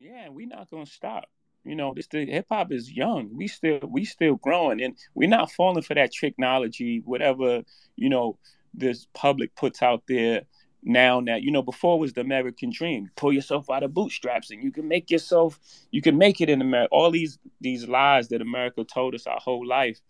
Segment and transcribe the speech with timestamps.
[0.00, 1.24] Yeah, we're not gonna stop.
[1.64, 3.30] You know, this the hip hop is young.
[3.36, 7.62] We still we still growing, and we're not falling for that technology, whatever
[7.96, 8.38] you know
[8.74, 10.42] this public puts out there
[10.84, 14.62] now that you know before was the american dream pull yourself out of bootstraps and
[14.62, 15.58] you can make yourself
[15.90, 19.40] you can make it in america all these these lies that america told us our
[19.40, 20.00] whole life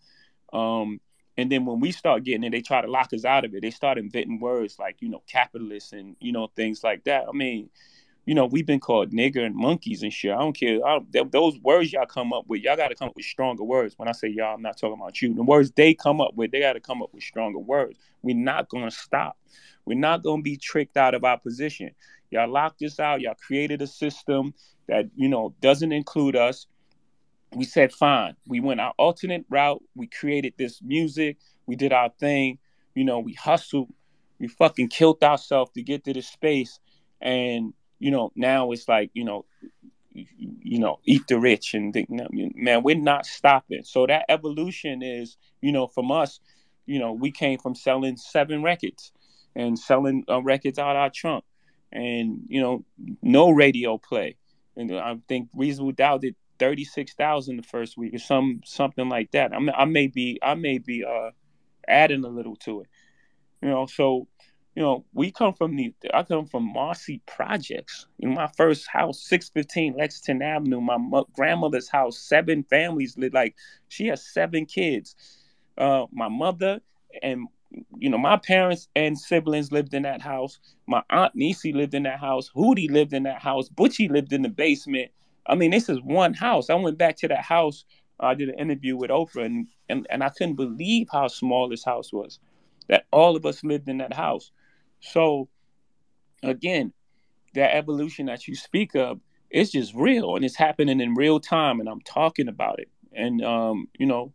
[0.53, 0.99] um
[1.37, 3.61] and then when we start getting it they try to lock us out of it
[3.61, 7.31] they start inventing words like you know capitalist and you know things like that i
[7.31, 7.69] mean
[8.25, 10.31] you know, we've been called nigger and monkeys and shit.
[10.31, 10.85] I don't care.
[10.85, 13.63] I don't, those words y'all come up with, y'all got to come up with stronger
[13.63, 13.95] words.
[13.97, 15.33] When I say y'all, I'm not talking about you.
[15.33, 17.97] The words they come up with, they got to come up with stronger words.
[18.21, 19.37] We're not going to stop.
[19.85, 21.91] We're not going to be tricked out of our position.
[22.29, 23.21] Y'all locked us out.
[23.21, 24.53] Y'all created a system
[24.87, 26.67] that, you know, doesn't include us.
[27.53, 28.35] We said, fine.
[28.45, 29.81] We went our alternate route.
[29.95, 31.37] We created this music.
[31.65, 32.59] We did our thing.
[32.93, 33.91] You know, we hustled.
[34.39, 36.79] We fucking killed ourselves to get to this space.
[37.19, 39.45] And you know, now it's like, you know,
[40.11, 43.83] you know, eat the rich and think, man, we're not stopping.
[43.83, 46.39] So that evolution is, you know, from us,
[46.85, 49.11] you know, we came from selling seven records
[49.55, 51.43] and selling uh, records out our trunk,
[51.91, 52.83] and you know,
[53.21, 54.35] no radio play.
[54.75, 59.09] And I think Reasonable Doubt did thirty six thousand the first week or some something
[59.09, 59.53] like that.
[59.53, 61.31] I, I may be I may be uh,
[61.87, 62.87] adding a little to it,
[63.61, 63.85] you know.
[63.85, 64.27] So
[64.79, 68.07] you know, we come from the I come from Marcy Projects.
[68.19, 70.79] In my first house, 615 Lexington Avenue.
[70.79, 73.55] My mo- grandmother's house, seven families lived like
[73.89, 75.17] she has seven kids.
[75.77, 76.79] Uh, my mother
[77.21, 77.49] and
[77.97, 80.61] you know, my parents and siblings lived in that house.
[80.87, 82.49] My aunt Nisi lived in that house.
[82.55, 83.67] Hootie lived in that house.
[83.67, 85.11] Butchie lived in the basement.
[85.45, 86.69] I mean, this is one house.
[86.69, 87.83] I went back to that house.
[88.21, 91.83] I did an interview with Oprah, and, and, and I couldn't believe how small this
[91.83, 92.39] house was.
[92.87, 94.51] That all of us lived in that house.
[94.99, 95.49] So
[96.43, 96.93] again,
[97.55, 99.19] that evolution that you speak of
[99.49, 102.89] is just real and it's happening in real time and I'm talking about it.
[103.13, 104.33] And um, you know,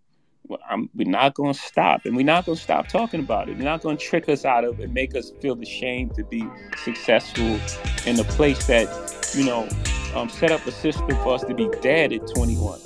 [0.68, 3.56] I'm, we're not going to stop and we're not going to stop talking about it.
[3.56, 6.44] They're not going to trick us out of it, make us feel ashamed to be
[6.82, 7.58] successful
[8.06, 9.68] in a place that, you know,
[10.14, 12.78] um, set up a system for us to be dead at 21.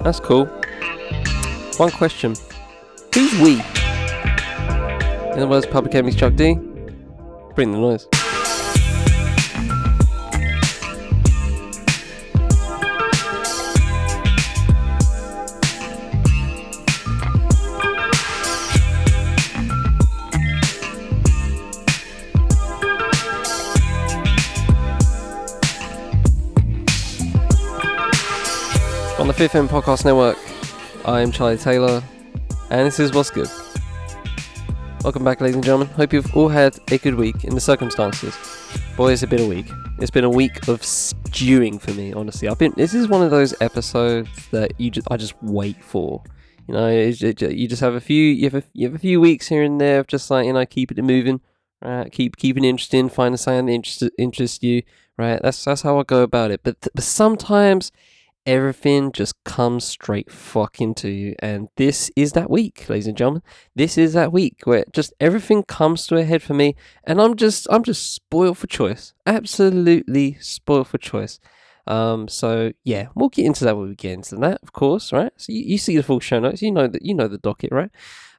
[0.00, 0.46] That's cool.
[1.78, 2.34] One question.
[3.14, 3.54] Who's we?
[3.54, 6.56] In other words, Public Enemy's Chuck D?
[7.54, 8.08] Bring the noise.
[29.20, 30.36] On the Fifth M Podcast Network,
[31.04, 32.02] I am Charlie Taylor,
[32.70, 33.48] and this is What's Good.
[35.04, 35.88] Welcome back, ladies and gentlemen.
[35.88, 38.34] Hope you've all had a good week in the circumstances.
[38.96, 39.66] Boy, it's been a week.
[39.98, 42.48] It's been a week of stewing for me, honestly.
[42.48, 42.72] I've been.
[42.74, 46.22] This is one of those episodes that you just I just wait for.
[46.66, 48.18] You know, it, it, you just have a few.
[48.18, 50.54] You have a, you have a few weeks here and there of just like you
[50.54, 51.42] know, keep it moving.
[51.82, 54.84] Right, keep keeping interesting, find something that interest interests you.
[55.18, 56.62] Right, that's that's how I go about it.
[56.62, 57.92] But but sometimes
[58.46, 61.34] everything just comes straight fucking to you.
[61.38, 63.42] And this is that week, ladies and gentlemen.
[63.74, 67.36] This is that week where just everything comes to a head for me, and I'm
[67.36, 69.14] just I'm just spoiled for choice.
[69.26, 71.40] Absolutely spoiled for choice.
[71.86, 75.32] Um, so yeah, we'll get into that when we get into that, of course, right?
[75.36, 77.72] So you, you see the full show notes, you know that you know the docket,
[77.72, 77.90] right?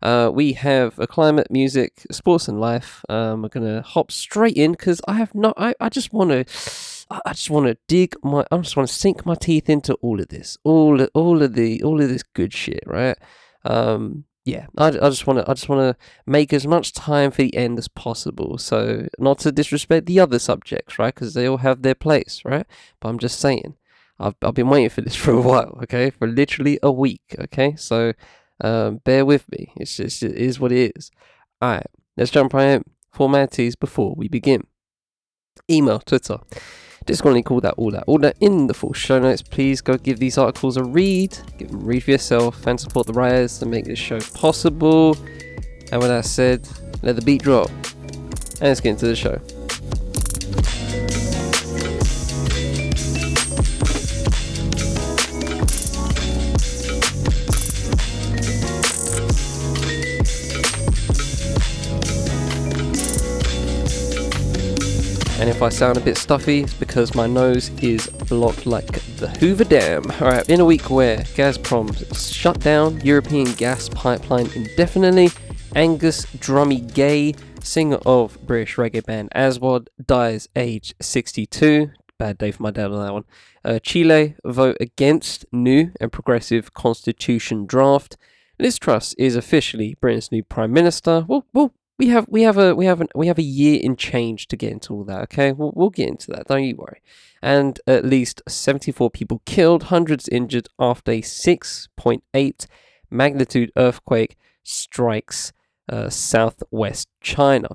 [0.01, 3.03] Uh, we have a climate, music, sports, and life.
[3.09, 5.53] Um, we're gonna hop straight in because I have not.
[5.57, 6.94] I, I just want to.
[7.09, 8.45] I just want to dig my.
[8.51, 11.83] I just want to sink my teeth into all of this, all all of the
[11.83, 13.17] all of this good shit, right?
[13.63, 17.31] Um, yeah, I, I just want to I just want to make as much time
[17.31, 18.57] for the end as possible.
[18.57, 21.13] So not to disrespect the other subjects, right?
[21.13, 22.65] Because they all have their place, right?
[22.99, 23.75] But I'm just saying,
[24.19, 27.75] I've I've been waiting for this for a while, okay, for literally a week, okay.
[27.75, 28.13] So
[28.61, 29.71] um, bear with me.
[29.77, 31.11] It's just it is what it is.
[31.61, 31.87] All right,
[32.17, 32.83] let's jump right in.
[33.11, 34.65] Formalities before we begin.
[35.69, 36.39] Email, Twitter.
[37.05, 39.41] Discord link, all that, all that, all that in the full show notes.
[39.41, 43.05] Please go give these articles a read, give them a read for yourself, and support
[43.05, 45.15] the writers to make this show possible.
[45.91, 46.67] And with that said,
[47.03, 49.39] let the beat drop, and let's get into the show.
[65.45, 69.29] And if I sound a bit stuffy, it's because my nose is blocked like the
[69.29, 70.09] Hoover Dam.
[70.19, 71.93] Alright, in a week where Gazprom
[72.33, 75.29] shut down European gas pipeline indefinitely,
[75.75, 81.91] Angus Drummie Gaye, singer of British reggae band Aswad, dies age 62.
[82.17, 83.25] bad day for my dad on that one.
[83.63, 88.17] Uh, Chile vote against new and progressive constitution draft.
[88.57, 91.23] Liz Truss is officially Britain's new prime minister.
[91.27, 93.95] Well, well, we have we have a we have an, we have a year in
[93.95, 95.21] change to get into all that.
[95.23, 96.47] Okay, we'll, we'll get into that.
[96.47, 97.01] Don't you worry.
[97.41, 102.67] And at least 74 people killed, hundreds injured after a 6.8
[103.09, 105.53] magnitude earthquake strikes
[105.87, 107.69] uh, southwest China.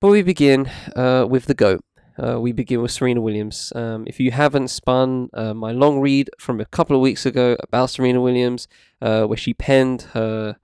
[0.00, 1.84] But we begin uh, with the goat.
[2.18, 3.72] Uh, we begin with Serena Williams.
[3.74, 7.56] Um, if you haven't spun uh, my long read from a couple of weeks ago
[7.60, 8.68] about Serena Williams,
[9.02, 10.56] uh, where she penned her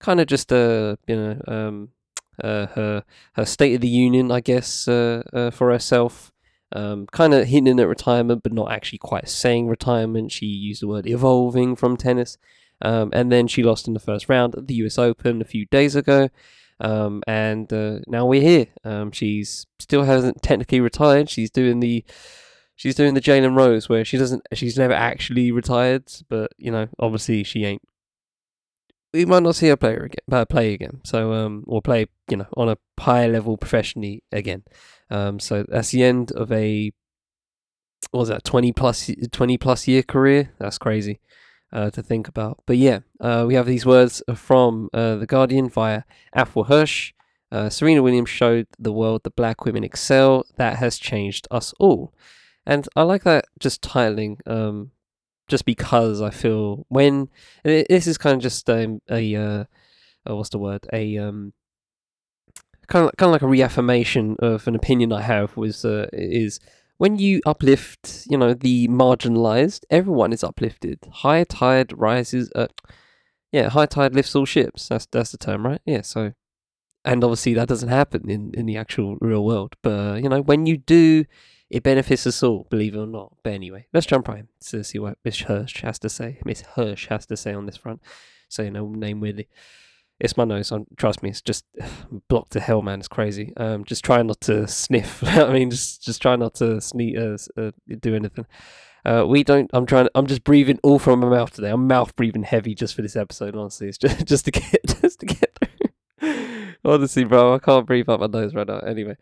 [0.00, 1.88] kind of just a you know um,
[2.42, 3.04] uh, her
[3.34, 6.32] her State of the Union, I guess, uh, uh, for herself.
[6.72, 10.32] Um, kind of hinting at retirement, but not actually quite saying retirement.
[10.32, 12.38] She used the word evolving from tennis.
[12.82, 15.66] Um, and then she lost in the first round at the US Open a few
[15.66, 16.28] days ago.
[16.80, 18.66] Um, and uh, now we're here.
[18.84, 21.30] Um, she's still hasn't technically retired.
[21.30, 22.04] She's doing the
[22.74, 26.88] she's doing the Jalen Rose where she doesn't she's never actually retired, but you know
[26.98, 27.82] obviously she ain't
[29.12, 31.00] we might not see her play again, uh, play again.
[31.04, 34.64] So um, or play you know on a higher level professionally again.
[35.10, 36.92] Um, so that's the end of a
[38.10, 40.52] what was that twenty plus twenty plus year career.
[40.58, 41.20] That's crazy
[41.72, 42.62] uh, to think about.
[42.66, 46.02] But yeah, uh, we have these words from uh, the Guardian via
[46.34, 47.12] Afua Hirsch.
[47.52, 50.44] Uh, Serena Williams showed the world that black women excel.
[50.56, 52.12] That has changed us all.
[52.66, 54.90] And I like that just titling um,
[55.48, 57.28] just because I feel when
[57.64, 59.64] this is kind of just um, a uh,
[60.26, 60.86] oh, what's the word?
[60.92, 61.52] A um
[62.88, 66.60] kind of kind of like a reaffirmation of an opinion I have was uh, is
[66.98, 70.98] when you uplift you know the marginalized everyone is uplifted.
[71.12, 72.68] High tide rises uh,
[73.52, 74.88] yeah high tide lifts all ships.
[74.88, 75.80] That's that's the term right?
[75.84, 76.32] Yeah so
[77.04, 80.66] and obviously that doesn't happen in in the actual real world but you know when
[80.66, 81.24] you do
[81.70, 83.32] it benefits us all, believe it or not.
[83.42, 86.38] But anyway, let's jump right in to see what Miss Hirsch has to say.
[86.44, 88.00] Miss Hirsch has to say on this front.
[88.48, 89.48] So you know, name weirdly.
[90.18, 90.72] It's my nose.
[90.72, 91.64] Um, trust me, it's just
[92.28, 93.00] blocked to hell, man.
[93.00, 93.52] It's crazy.
[93.56, 95.22] Um, just try not to sniff.
[95.26, 97.70] I mean, just just try not to sneeze, uh, uh,
[98.00, 98.46] do anything.
[99.04, 99.70] Uh, we don't.
[99.72, 100.08] I'm trying.
[100.14, 101.70] I'm just breathing all from my mouth today.
[101.70, 103.56] I'm mouth breathing heavy just for this episode.
[103.56, 106.74] Honestly, it's just just to get just to get through.
[106.84, 108.78] honestly, bro, I can't breathe up my nose right now.
[108.78, 109.16] Anyway.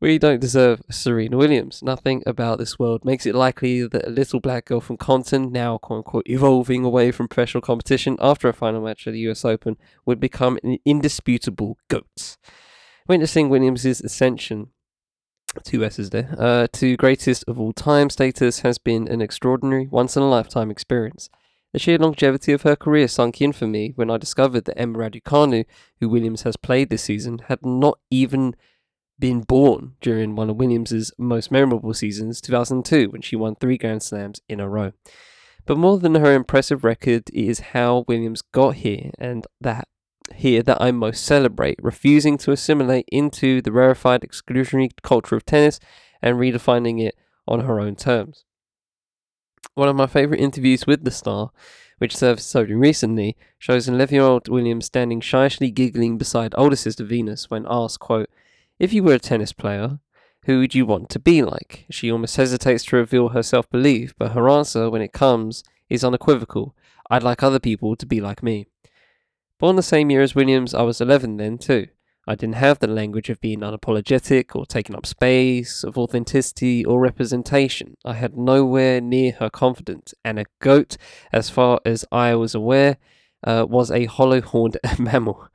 [0.00, 1.82] We don't deserve Serena Williams.
[1.82, 5.78] Nothing about this world makes it likely that a little black girl from Compton, now
[5.78, 9.76] quote unquote evolving away from professional competition after a final match at the US Open,
[10.04, 12.36] would become an indisputable GOAT.
[13.08, 14.68] Witnessing Williams' ascension
[15.62, 20.16] two S's there, uh, to greatest of all time status has been an extraordinary, once
[20.16, 21.30] in a lifetime experience.
[21.72, 24.98] The sheer longevity of her career sunk in for me when I discovered that Emma
[24.98, 25.64] Raducanu,
[26.00, 28.54] who Williams has played this season, had not even
[29.18, 34.02] been born during one of Williams's most memorable seasons, 2002, when she won three Grand
[34.02, 34.92] Slams in a row.
[35.66, 39.88] But more than her impressive record is how Williams got here, and that
[40.34, 45.80] here that I most celebrate, refusing to assimilate into the rarefied exclusionary culture of tennis
[46.22, 47.14] and redefining it
[47.46, 48.44] on her own terms.
[49.74, 51.50] One of my favourite interviews with the star,
[51.98, 56.76] which served so recently, shows an 11 year old Williams standing shyly giggling beside older
[56.76, 58.30] sister Venus when asked, quote,
[58.78, 59.98] if you were a tennis player,
[60.44, 61.86] who would you want to be like?
[61.90, 66.04] She almost hesitates to reveal her self belief, but her answer, when it comes, is
[66.04, 66.74] unequivocal.
[67.10, 68.66] I'd like other people to be like me.
[69.58, 71.88] Born the same year as Williams, I was 11 then too.
[72.26, 76.98] I didn't have the language of being unapologetic or taking up space, of authenticity or
[77.00, 77.96] representation.
[78.04, 80.96] I had nowhere near her confidence, and a goat,
[81.32, 82.96] as far as I was aware,
[83.46, 85.48] uh, was a hollow horned mammal.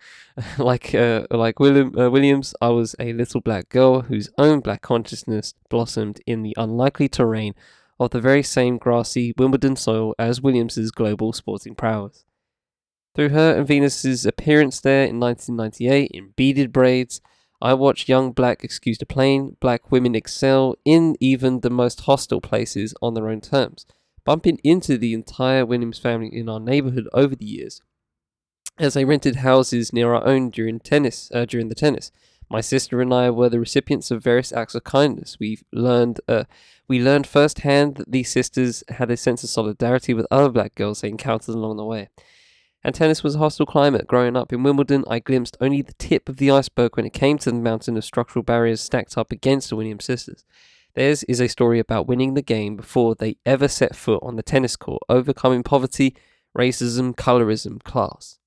[0.58, 4.82] like uh, like William, uh, Williams, I was a little black girl whose own black
[4.82, 7.56] consciousness blossomed in the unlikely terrain
[8.00, 12.24] of the very same grassy Wimbledon soil as Williams's global sporting prowess.
[13.16, 17.22] Through her and Venus's appearance there in 1998 in beaded braids,
[17.62, 22.40] I watched young black, excuse the plain, black women excel in even the most hostile
[22.40, 23.86] places on their own terms,
[24.24, 27.82] bumping into the entire Williams family in our neighborhood over the years
[28.80, 32.12] as they rented houses near our own during tennis uh, during the tennis.
[32.50, 35.38] My sister and I were the recipients of various acts of kindness.
[35.40, 36.46] We learned uh,
[36.88, 41.02] we learned firsthand that these sisters had a sense of solidarity with other black girls
[41.02, 42.10] they encountered along the way.
[42.84, 44.08] And tennis was a hostile climate.
[44.08, 47.38] Growing up in Wimbledon, I glimpsed only the tip of the iceberg when it came
[47.40, 50.46] to the mountain of structural barriers stacked up against the Williams sisters.
[50.96, 54.44] Theirs is a story about winning the game before they ever set foot on the
[54.44, 56.16] tennis court, overcoming poverty,
[56.58, 58.39] racism, colorism, class.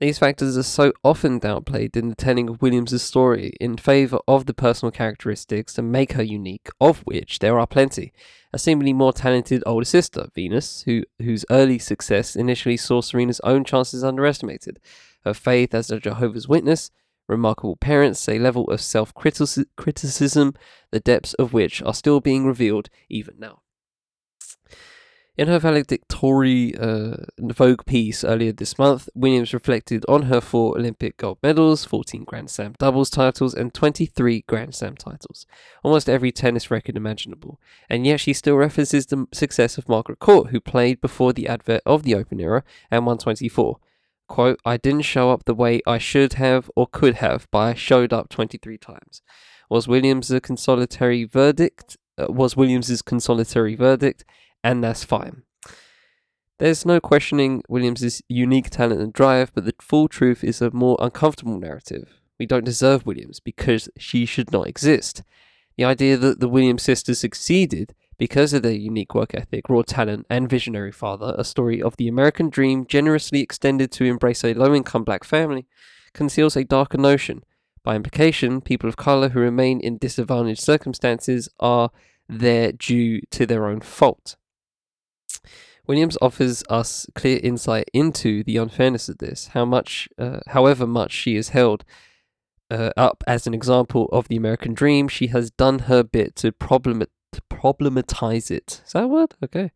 [0.00, 4.46] These factors are so often downplayed in the telling of Williams's story in favour of
[4.46, 8.14] the personal characteristics that make her unique, of which there are plenty.
[8.54, 13.62] A seemingly more talented older sister, Venus, who, whose early success initially saw Serena's own
[13.62, 14.80] chances underestimated.
[15.24, 16.90] Her faith as a Jehovah's Witness,
[17.28, 20.54] remarkable parents, a level of self criticism,
[20.90, 23.60] the depths of which are still being revealed even now.
[25.36, 31.16] In her valedictory uh, Vogue piece earlier this month, Williams reflected on her four Olympic
[31.16, 35.46] gold medals, 14 Grand Slam doubles titles, and 23 Grand Slam titles,
[35.84, 37.60] almost every tennis record imaginable.
[37.88, 41.82] And yet she still references the success of Margaret Court, who played before the advent
[41.86, 43.78] of the Open era and won 24.
[44.26, 47.74] Quote, I didn't show up the way I should have or could have, but I
[47.74, 49.22] showed up 23 times.
[49.68, 51.96] Was Williams consolatory verdict?
[52.18, 54.24] Uh, was Williams's consolatory verdict?
[54.62, 55.42] And that's fine.
[56.58, 60.98] There's no questioning Williams' unique talent and drive, but the full truth is a more
[61.00, 62.20] uncomfortable narrative.
[62.38, 65.22] We don't deserve Williams because she should not exist.
[65.76, 70.26] The idea that the Williams sisters succeeded because of their unique work ethic, raw talent,
[70.28, 74.74] and visionary father, a story of the American dream generously extended to embrace a low
[74.74, 75.66] income black family,
[76.12, 77.42] conceals a darker notion.
[77.82, 81.88] By implication, people of color who remain in disadvantaged circumstances are
[82.28, 84.36] there due to their own fault.
[85.90, 91.10] Williams offers us clear insight into the unfairness of this, how much, uh, however much
[91.10, 91.84] she is held
[92.70, 96.52] uh, up as an example of the American dream, she has done her bit to,
[96.52, 98.80] problem- to problematize it.
[98.86, 99.34] Is that a word?
[99.42, 99.72] Okay.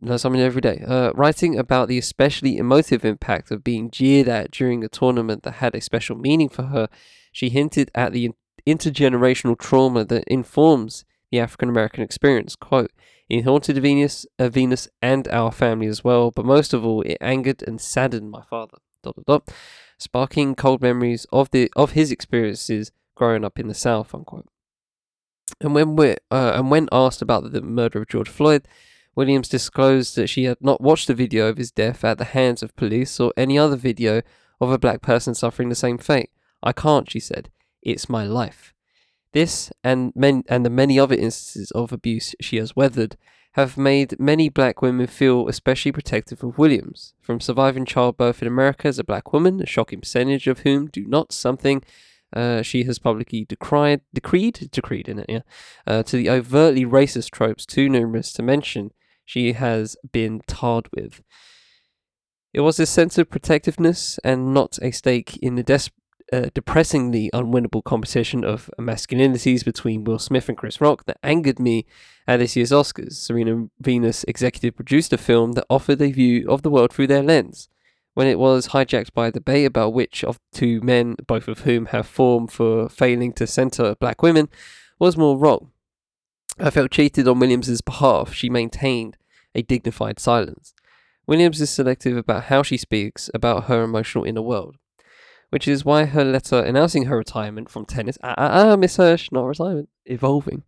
[0.00, 0.84] Learn something every day.
[0.86, 5.54] Uh, writing about the especially emotive impact of being jeered at during a tournament that
[5.54, 6.88] had a special meaning for her,
[7.32, 8.30] she hinted at the
[8.68, 12.54] intergenerational trauma that informs the African American experience.
[12.54, 12.92] Quote,
[13.28, 17.18] it haunted Venus, uh, Venus and our family as well, but most of all, it
[17.20, 18.78] angered and saddened my father.
[19.02, 19.54] Dot, dot, dot,
[19.98, 24.14] sparking cold memories of the of his experiences growing up in the South.
[24.14, 24.48] Unquote.
[25.60, 28.66] And when we uh, and when asked about the murder of George Floyd,
[29.14, 32.62] Williams disclosed that she had not watched the video of his death at the hands
[32.62, 34.22] of police or any other video
[34.60, 36.30] of a black person suffering the same fate.
[36.62, 37.50] I can't, she said.
[37.82, 38.73] It's my life.
[39.34, 43.16] This and men- and the many other instances of abuse she has weathered
[43.54, 47.14] have made many black women feel especially protective of Williams.
[47.20, 51.04] From surviving childbirth in America as a black woman, a shocking percentage of whom do
[51.04, 51.82] not something
[52.32, 55.40] uh, she has publicly decried, decreed, decreed in it, yeah,
[55.86, 58.92] uh, to the overtly racist tropes too numerous to mention
[59.24, 61.22] she has been tarred with.
[62.52, 65.90] It was this sense of protectiveness and not a stake in the des-
[66.34, 71.86] uh, depressingly unwinnable competition of masculinities between Will Smith and Chris Rock that angered me
[72.26, 73.12] at this year's Oscars.
[73.12, 77.22] Serena Venus executive produced a film that offered a view of the world through their
[77.22, 77.68] lens.
[78.14, 81.86] When it was hijacked by a debate about which of two men, both of whom
[81.86, 84.48] have formed for failing to center black women,
[84.98, 85.70] was more wrong.
[86.58, 88.32] I felt cheated on Williams's behalf.
[88.32, 89.16] She maintained
[89.54, 90.74] a dignified silence.
[91.26, 94.76] Williams is selective about how she speaks about her emotional inner world
[95.54, 99.30] which is why her letter announcing her retirement from tennis, ah, ah, ah Miss Hirsch,
[99.30, 100.64] not retirement, evolving,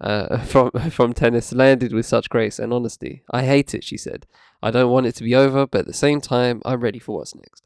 [0.00, 3.22] uh, from from tennis landed with such grace and honesty.
[3.30, 4.26] I hate it, she said.
[4.62, 7.18] I don't want it to be over, but at the same time, I'm ready for
[7.18, 7.64] what's next.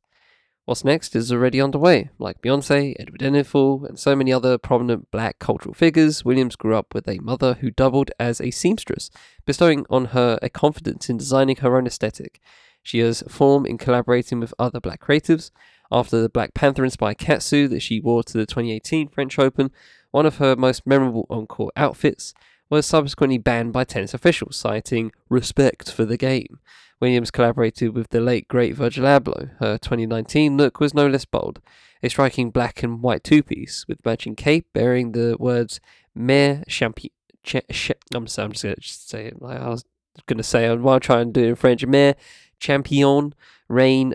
[0.65, 2.11] What's next is already underway.
[2.19, 6.93] Like Beyonce, Edward Enninful, and so many other prominent black cultural figures, Williams grew up
[6.93, 9.12] with a mother who doubled as a seamstress,
[9.47, 12.41] bestowing on her a confidence in designing her own aesthetic.
[12.83, 15.53] She has form in collaborating with other black creatives,
[15.90, 19.71] after the Black Panther inspired catsuit that she wore to the 2018 French Open,
[20.11, 22.35] one of her most memorable encore outfits
[22.71, 26.59] was subsequently banned by tennis officials, citing respect for the game.
[27.00, 29.50] Williams collaborated with the late great Virgil Abloh.
[29.59, 31.61] Her 2019 look was no less bold,
[32.02, 35.80] a striking black and white two piece with matching cape bearing the words
[36.16, 37.12] Mère Champion.
[37.45, 39.85] Ch- ch- I'm, sorry, I'm just going to say it like I was
[40.26, 42.14] going to say, while trying to do it in French, Mère
[42.59, 43.33] Champion
[43.68, 44.14] Reine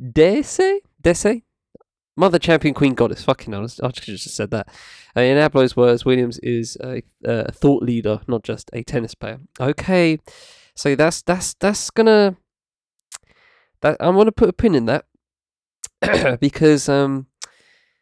[0.00, 0.80] d'Essai?
[1.06, 1.42] Dese?
[2.16, 3.22] Mother Champion Queen Goddess.
[3.22, 3.80] Fucking honest.
[3.80, 4.68] I should have just said that.
[5.16, 9.38] Uh, in Abloh's words, Williams is a, a, thought leader, not just a tennis player.
[9.60, 10.18] Okay,
[10.74, 12.36] so that's that's that's gonna
[13.82, 15.04] that I'm gonna put a pin in that
[16.40, 17.28] because um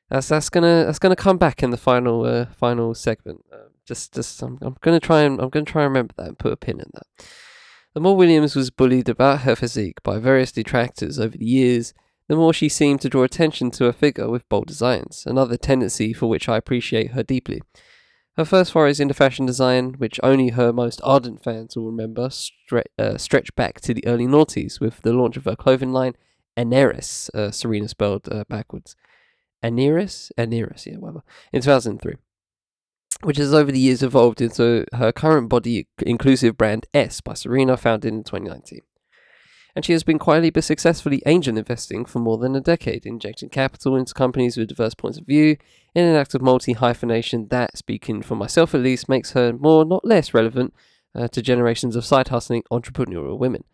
[0.08, 3.44] that's that's gonna that's gonna come back in the final uh, final segment.
[3.52, 6.38] Uh, just just I'm, I'm gonna try and I'm gonna try and remember that and
[6.38, 7.26] put a pin in that.
[7.92, 11.92] The more Williams was bullied about her physique by various detractors over the years,
[12.28, 16.12] the more she seemed to draw attention to her figure with bold designs, another tendency
[16.12, 17.62] for which I appreciate her deeply.
[18.36, 22.84] Her first forays into fashion design, which only her most ardent fans will remember, stre-
[22.98, 26.14] uh, stretch back to the early noughties with the launch of her clothing line,
[26.56, 28.96] Aneres, uh, Serena spelled uh, backwards.
[29.62, 30.32] Aneres?
[30.36, 31.22] Aneres, yeah, whatever.
[31.52, 32.14] In 2003.
[33.22, 37.76] Which has over the years evolved into her current body inclusive brand S by Serena,
[37.76, 38.80] founded in 2019
[39.74, 43.48] and she has been quietly but successfully angel investing for more than a decade, injecting
[43.48, 45.56] capital into companies with diverse points of view
[45.94, 49.84] in an act of multi hyphenation that, speaking for myself at least, makes her more,
[49.84, 50.72] not less, relevant
[51.14, 53.64] uh, to generations of side hustling entrepreneurial women.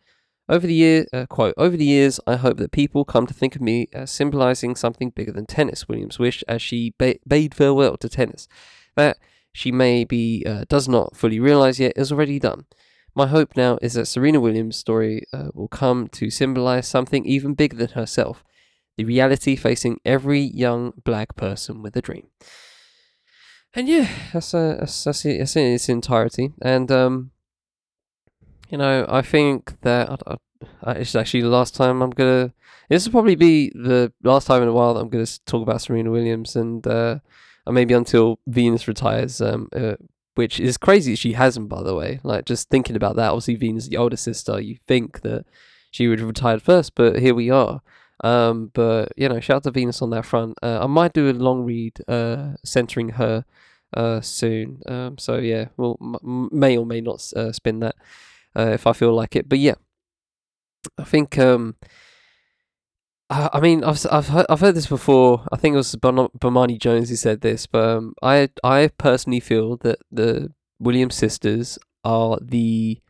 [0.49, 3.55] Over the year, uh, quote, over the years, I hope that people come to think
[3.55, 5.87] of me as symbolizing something bigger than tennis.
[5.89, 8.49] Williams wished as she ba- bade farewell to tennis.
[8.97, 9.19] That
[9.53, 12.65] she maybe uh, does not fully realize yet is already done.
[13.15, 17.55] My hope now is that Serena Williams' story uh, will come to symbolize something even
[17.55, 18.45] bigger than herself
[18.97, 22.27] the reality facing every young black person with a dream.
[23.73, 26.53] And yeah, that's, uh, that's, that's, in its entirety.
[26.61, 27.31] And, um,
[28.69, 30.37] you know, I think that I,
[30.83, 32.55] I, it's actually the last time I'm going to.
[32.89, 35.63] This will probably be the last time in a while that I'm going to talk
[35.63, 37.21] about Serena Williams and, uh,
[37.67, 39.41] maybe until Venus retires.
[39.41, 39.95] Um, uh,
[40.35, 42.21] which is crazy she hasn't, by the way.
[42.23, 45.45] Like, just thinking about that, obviously, Venus the older sister, you think that
[45.91, 47.83] she would have retired first, but here we are.
[48.23, 50.59] Um, but, you know, shout out to Venus on that front.
[50.63, 53.45] Uh, I might do a long read uh, centering her
[53.97, 54.83] uh, soon.
[54.87, 57.97] Um, so, yeah, we'll m- may or may not uh, spin that
[58.57, 59.49] uh, if I feel like it.
[59.49, 59.75] But, yeah,
[60.99, 61.39] I think.
[61.39, 61.77] Um,
[63.31, 65.47] I mean, I've I've heard, I've heard this before.
[65.53, 69.77] I think it was Bomani Jones who said this, but um, I I personally feel
[69.79, 73.01] that the Williams sisters are the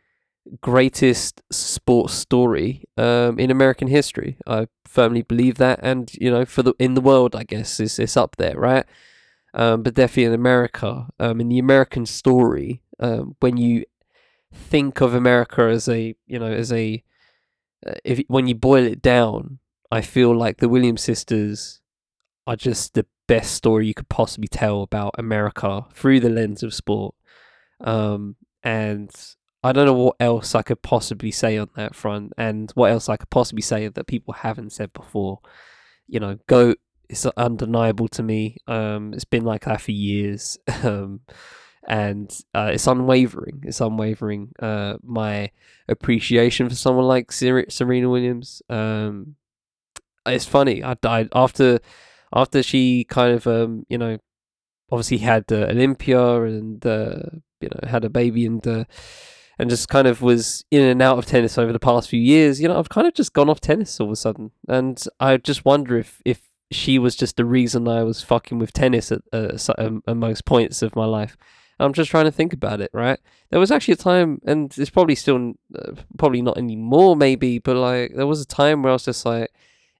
[0.61, 4.37] greatest sports story um, in American history.
[4.47, 7.99] I firmly believe that, and you know, for the in the world, I guess it's
[7.99, 8.85] it's up there, right?
[9.55, 13.85] Um, but definitely in America, um, in the American story, um, when you
[14.53, 17.03] think of America as a you know as a
[17.87, 19.59] uh, if when you boil it down
[19.91, 21.81] I feel like the Williams sisters
[22.47, 26.75] are just the best story you could possibly tell about America through the lens of
[26.75, 27.15] sport.
[27.81, 29.11] Um, and
[29.63, 33.09] I don't know what else I could possibly say on that front, and what else
[33.09, 35.41] I could possibly say that people haven't said before.
[36.07, 36.75] You know, go.
[37.09, 38.57] It's undeniable to me.
[38.69, 41.21] Um, it's been like that for years, um,
[41.87, 43.65] and uh, it's unwavering.
[43.67, 44.53] It's unwavering.
[44.61, 45.51] Uh, my
[45.89, 49.35] appreciation for someone like Serena Williams, um,
[50.27, 50.83] it's funny.
[50.83, 51.81] I died after
[52.35, 54.19] after she kind of um you know
[54.91, 57.17] obviously had uh, Olympia and uh,
[57.61, 58.85] you know had a baby and uh,
[59.59, 62.61] and just kind of was in and out of tennis over the past few years.
[62.61, 65.37] You know, I've kind of just gone off tennis all of a sudden, and I
[65.37, 69.23] just wonder if if she was just the reason I was fucking with tennis at
[69.33, 71.37] uh, um, at most points of my life.
[71.79, 73.19] I'm just trying to think about it, right?
[73.51, 77.75] There was actually a time, and it's probably still, uh, probably not anymore, maybe, but
[77.75, 79.51] like there was a time where I was just like,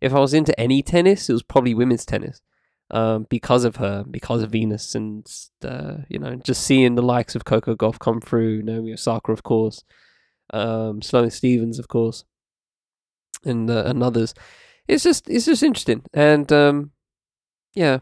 [0.01, 2.41] if I was into any tennis, it was probably women's tennis.
[2.93, 5.25] Um, because of her, because of Venus, and
[5.63, 9.45] uh, you know, just seeing the likes of Coco Gauff come through, Naomi Osaka, of
[9.45, 9.85] course,
[10.53, 12.25] um, Sloane Stevens, of course,
[13.45, 14.35] and uh, and others.
[14.89, 16.91] It's just it's just interesting, and um,
[17.75, 18.01] yeah,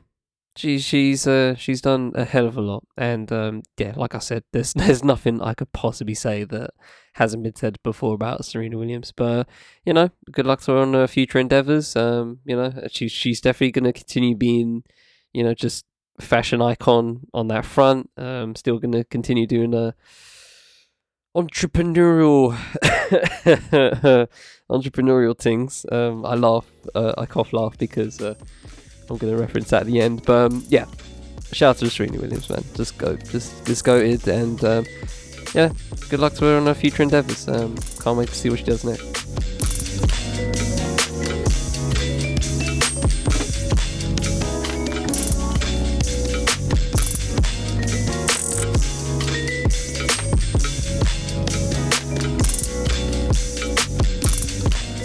[0.59, 4.19] she she's uh she's done a hell of a lot, and um yeah, like I
[4.19, 6.71] said, there's there's nothing I could possibly say that
[7.15, 9.13] hasn't been said before about Serena Williams.
[9.13, 9.49] But
[9.85, 11.95] you know, good luck to her on her future endeavors.
[11.95, 14.83] Um, you know, she's she's definitely gonna continue being,
[15.33, 15.85] you know, just
[16.21, 18.11] fashion icon on that front.
[18.17, 19.95] Um, still gonna continue doing a
[21.37, 22.53] entrepreneurial
[24.69, 25.87] entrepreneurial things.
[25.93, 26.67] Um, I laugh,
[26.97, 28.21] uh, I cough laugh because.
[28.21, 28.35] Uh,
[29.11, 30.25] I'm going to reference that at the end.
[30.25, 30.87] But um, yeah,
[31.53, 32.65] shout out to Serena Williams, man.
[32.75, 34.87] Just go, just just go it, and um,
[35.55, 35.73] yeah,
[36.09, 37.49] good luck to her on her future endeavors.
[37.49, 40.88] Um, can't wait to see what she does next.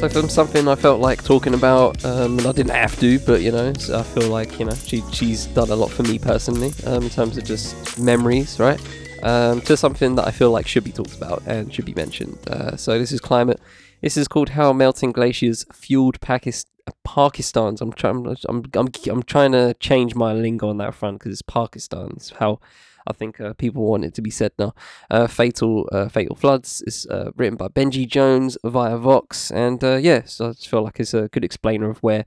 [0.09, 3.53] So something I felt like talking about, um, and I didn't have to, but you
[3.53, 7.03] know, I feel like you know she she's done a lot for me personally um,
[7.03, 8.79] in terms of just memories, right?
[9.23, 12.37] Um, to something that I feel like should be talked about and should be mentioned.
[12.49, 13.61] Uh, so this is climate.
[14.01, 16.69] This is called how melting glaciers fueled Pakistan.
[17.05, 17.79] Pakistan's.
[17.79, 18.27] I'm trying.
[18.49, 18.89] I'm, I'm.
[19.09, 22.33] I'm trying to change my lingo on that front because it's Pakistan's.
[22.39, 22.59] How
[23.07, 24.73] I think uh, people want it to be said now.
[25.09, 29.95] Uh, Fatal uh, Fatal Floods is uh, written by Benji Jones via Vox, and uh,
[29.95, 32.25] yeah, so I just feel like it's a good explainer of where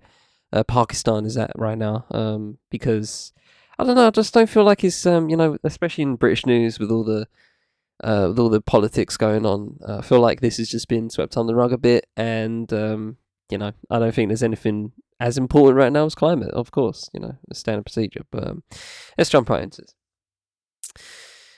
[0.53, 2.05] uh, Pakistan is at right now.
[2.11, 3.33] Um, because
[3.79, 6.47] I don't know, I just don't feel like it's um, you know, especially in British
[6.47, 7.27] news with all the
[8.03, 9.79] with all the politics going on.
[9.87, 13.17] I feel like this has just been swept on the rug a bit, and um,
[13.51, 17.09] you know, I don't think there's anything as important right now as climate, of course,
[17.13, 18.23] you know, standard procedure.
[18.31, 18.63] But um,
[19.17, 19.95] let's jump right into this.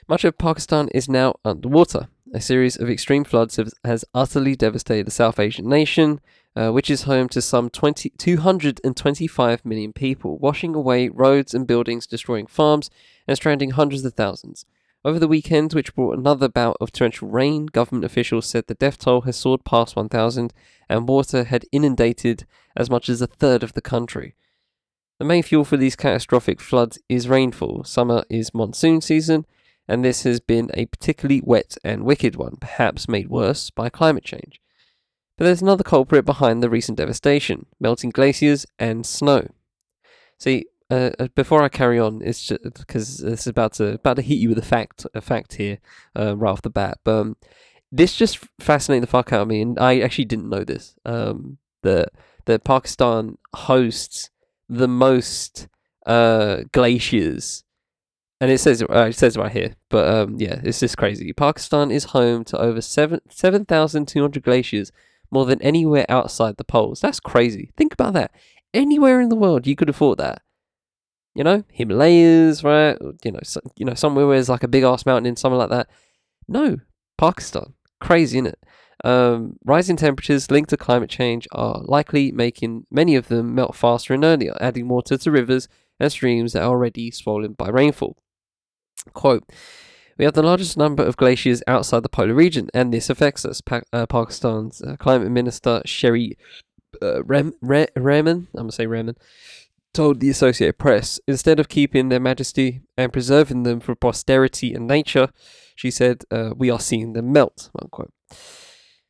[0.09, 2.09] Much of Pakistan is now underwater.
[2.33, 6.21] A series of extreme floods has utterly devastated the South Asian nation,
[6.57, 12.07] uh, which is home to some 20, 225 million people, washing away roads and buildings,
[12.07, 12.91] destroying farms,
[13.27, 14.67] and stranding hundreds of thousands.
[15.05, 18.99] Over the weekend, which brought another bout of torrential rain, government officials said the death
[18.99, 20.53] toll has soared past 1,000
[20.89, 22.45] and water had inundated
[22.77, 24.35] as much as a third of the country.
[25.19, 27.83] The main fuel for these catastrophic floods is rainfall.
[27.85, 29.47] Summer is monsoon season,
[29.89, 34.25] and this has been a particularly wet and wicked one, perhaps made worse by climate
[34.25, 34.61] change.
[35.37, 39.49] But there's another culprit behind the recent devastation melting glaciers and snow.
[40.39, 44.23] See, uh, uh before I carry on, it's because this is about to about to
[44.23, 45.79] hit you with a fact, a fact here,
[46.17, 46.99] uh, right off the bat.
[47.03, 47.37] But um,
[47.91, 50.95] this just fascinated the fuck out of me, and I actually didn't know this.
[51.05, 52.11] Um, that
[52.47, 54.31] that Pakistan hosts
[54.69, 55.69] the most
[56.07, 57.65] uh, glaciers,
[58.41, 59.75] and it says uh, it says right here.
[59.91, 61.33] But um, yeah, it's just crazy.
[61.33, 64.93] Pakistan is home to over seven seven thousand two hundred glaciers,
[65.31, 67.01] more than anywhere outside the poles.
[67.01, 67.73] That's crazy.
[67.77, 68.33] Think about that.
[68.75, 70.43] Anywhere in the world, you could have thought that.
[71.35, 72.99] You know, Himalayas, right?
[73.25, 75.59] You know, so, you know, somewhere where there's like a big ass mountain in somewhere
[75.59, 75.89] like that.
[76.49, 76.79] No,
[77.17, 77.75] Pakistan.
[78.01, 78.59] Crazy, isn't it?
[79.05, 84.15] Um, rising temperatures linked to climate change are likely making many of them melt faster
[84.15, 85.69] and earlier, adding water to rivers
[86.01, 88.17] and streams that are already swollen by rainfall.
[89.13, 89.45] Quote,
[90.19, 93.61] we have the largest number of glaciers outside the polar region, and this affects us.
[93.61, 96.37] Pa- uh, Pakistan's uh, climate minister Sherry
[97.01, 97.87] uh, Re- I'm going
[98.69, 99.17] to say Rehman,
[99.95, 104.87] told the Associated Press instead of keeping their majesty and preserving them for posterity and
[104.87, 105.29] nature,
[105.77, 107.71] she said, uh, We are seeing them melt.
[107.81, 108.13] Unquote.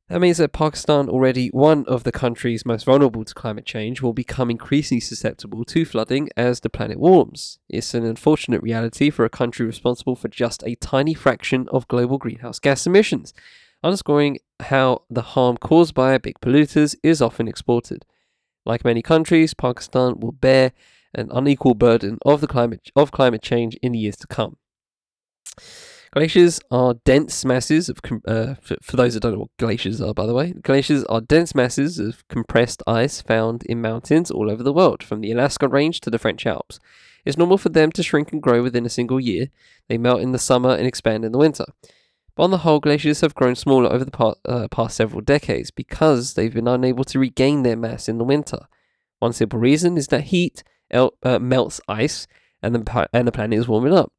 [0.08, 4.14] That means that Pakistan, already one of the countries most vulnerable to climate change, will
[4.14, 7.58] become increasingly susceptible to flooding as the planet warms.
[7.68, 12.16] It's an unfortunate reality for a country responsible for just a tiny fraction of global
[12.16, 13.34] greenhouse gas emissions,
[13.84, 18.06] underscoring how the harm caused by big polluters is often exported.
[18.64, 20.72] Like many countries, Pakistan will bear
[21.14, 24.56] an unequal burden of the climate of climate change in the years to come.
[26.12, 30.14] Glaciers are dense masses of, uh, for, for, those that don't know what glaciers are,
[30.14, 34.62] by the way, glaciers are dense masses of compressed ice found in mountains all over
[34.62, 36.80] the world, from the Alaska Range to the French Alps.
[37.24, 39.48] It's normal for them to shrink and grow within a single year.
[39.88, 41.66] They melt in the summer and expand in the winter.
[42.34, 46.34] But on the whole, glaciers have grown smaller over the uh, past several decades because
[46.34, 48.60] they've been unable to regain their mass in the winter.
[49.18, 52.26] One simple reason is that heat el- uh, melts ice
[52.62, 54.12] and the, and the planet is warming up.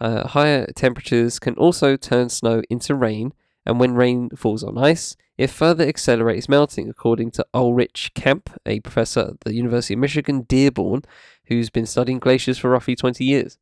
[0.00, 3.32] Uh, higher temperatures can also turn snow into rain,
[3.66, 8.80] and when rain falls on ice, it further accelerates melting, according to Ulrich Kamp, a
[8.80, 11.02] professor at the University of Michigan Dearborn,
[11.46, 13.58] who's been studying glaciers for roughly 20 years.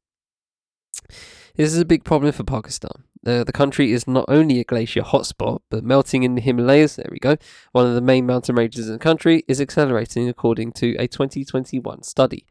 [1.57, 3.05] This is a big problem for Pakistan.
[3.23, 7.09] The, the country is not only a glacier hotspot, but melting in the Himalayas, there
[7.11, 7.37] we go,
[7.73, 12.03] one of the main mountain ranges in the country, is accelerating according to a 2021
[12.05, 12.47] study.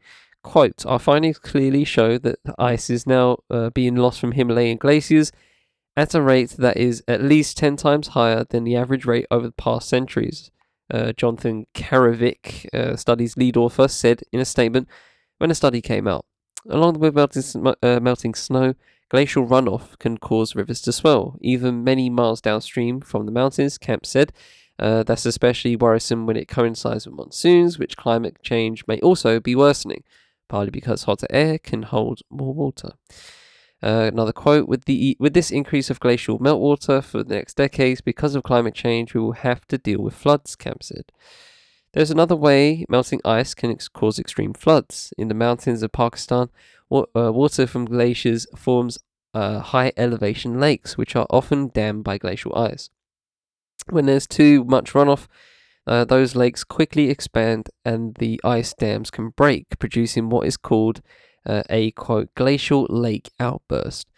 [0.48, 5.30] Quote, our findings clearly show that ice is now uh, being lost from Himalayan glaciers
[5.94, 9.48] at a rate that is at least 10 times higher than the average rate over
[9.48, 10.50] the past centuries.
[10.90, 14.88] Uh, Jonathan Carrivick, uh, study's lead author, said in a statement
[15.36, 16.24] when the study came out.
[16.66, 18.72] Along with melting, uh, melting snow,
[19.10, 24.06] glacial runoff can cause rivers to swell, even many miles downstream from the mountains, Kamp
[24.06, 24.32] said.
[24.78, 29.54] Uh, that's especially worrisome when it coincides with monsoons, which climate change may also be
[29.54, 30.04] worsening
[30.48, 32.92] partly because hotter air can hold more water.
[33.82, 38.00] Uh, another quote: with the with this increase of glacial meltwater for the next decades,
[38.00, 40.56] because of climate change, we will have to deal with floods.
[40.56, 41.12] Kamp said.
[41.94, 45.12] There's another way melting ice can ex- cause extreme floods.
[45.16, 46.50] In the mountains of Pakistan,
[46.90, 48.98] wa- uh, water from glaciers forms
[49.32, 52.90] uh, high elevation lakes, which are often dammed by glacial ice.
[53.88, 55.28] When there's too much runoff,
[55.88, 61.00] uh, those lakes quickly expand and the ice dams can break, producing what is called
[61.46, 64.10] uh, a quote glacial lake outburst.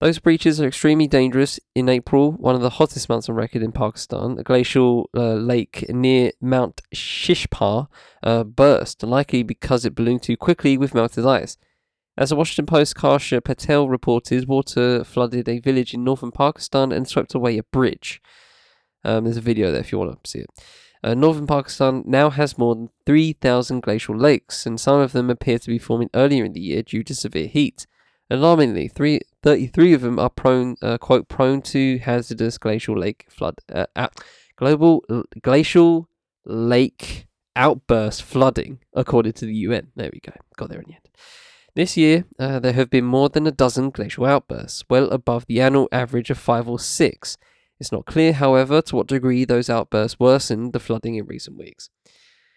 [0.00, 1.58] Those breaches are extremely dangerous.
[1.74, 5.84] In April, one of the hottest months on record in Pakistan, a glacial uh, lake
[5.88, 7.88] near Mount Shishpar
[8.22, 11.56] uh, burst, likely because it ballooned too quickly with melted ice.
[12.16, 17.08] As the Washington Post Kasha Patel reported, water flooded a village in northern Pakistan and
[17.08, 18.20] swept away a bridge.
[19.04, 20.50] Um, there's a video there if you want to see it.
[21.02, 25.58] Uh, northern Pakistan now has more than 3,000 glacial lakes, and some of them appear
[25.58, 27.86] to be forming earlier in the year due to severe heat.
[28.30, 33.54] Alarmingly, three, 33 of them are prone, uh, quote, prone to hazardous glacial lake flood.
[33.72, 34.08] Uh,
[34.56, 35.04] global
[35.42, 36.08] glacial
[36.44, 39.88] lake outburst flooding, according to the UN.
[39.96, 40.32] There we go.
[40.56, 41.08] Got there in the end.
[41.74, 45.60] This year, uh, there have been more than a dozen glacial outbursts, well above the
[45.60, 47.36] annual average of five or six.
[47.80, 51.90] It's not clear, however, to what degree those outbursts worsened the flooding in recent weeks.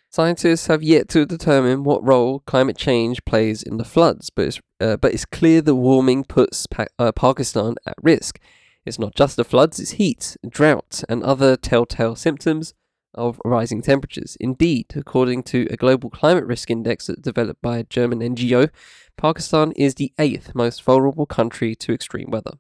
[0.10, 4.60] Scientists have yet to determine what role climate change plays in the floods, but it's,
[4.82, 8.40] uh, but it's clear that warming puts pa- uh, Pakistan at risk.
[8.86, 12.74] It's not just the floods, it's heat, drought, and other telltale symptoms
[13.14, 14.36] of rising temperatures.
[14.40, 18.70] Indeed, according to a global climate risk index developed by a German NGO,
[19.18, 22.54] Pakistan is the eighth most vulnerable country to extreme weather.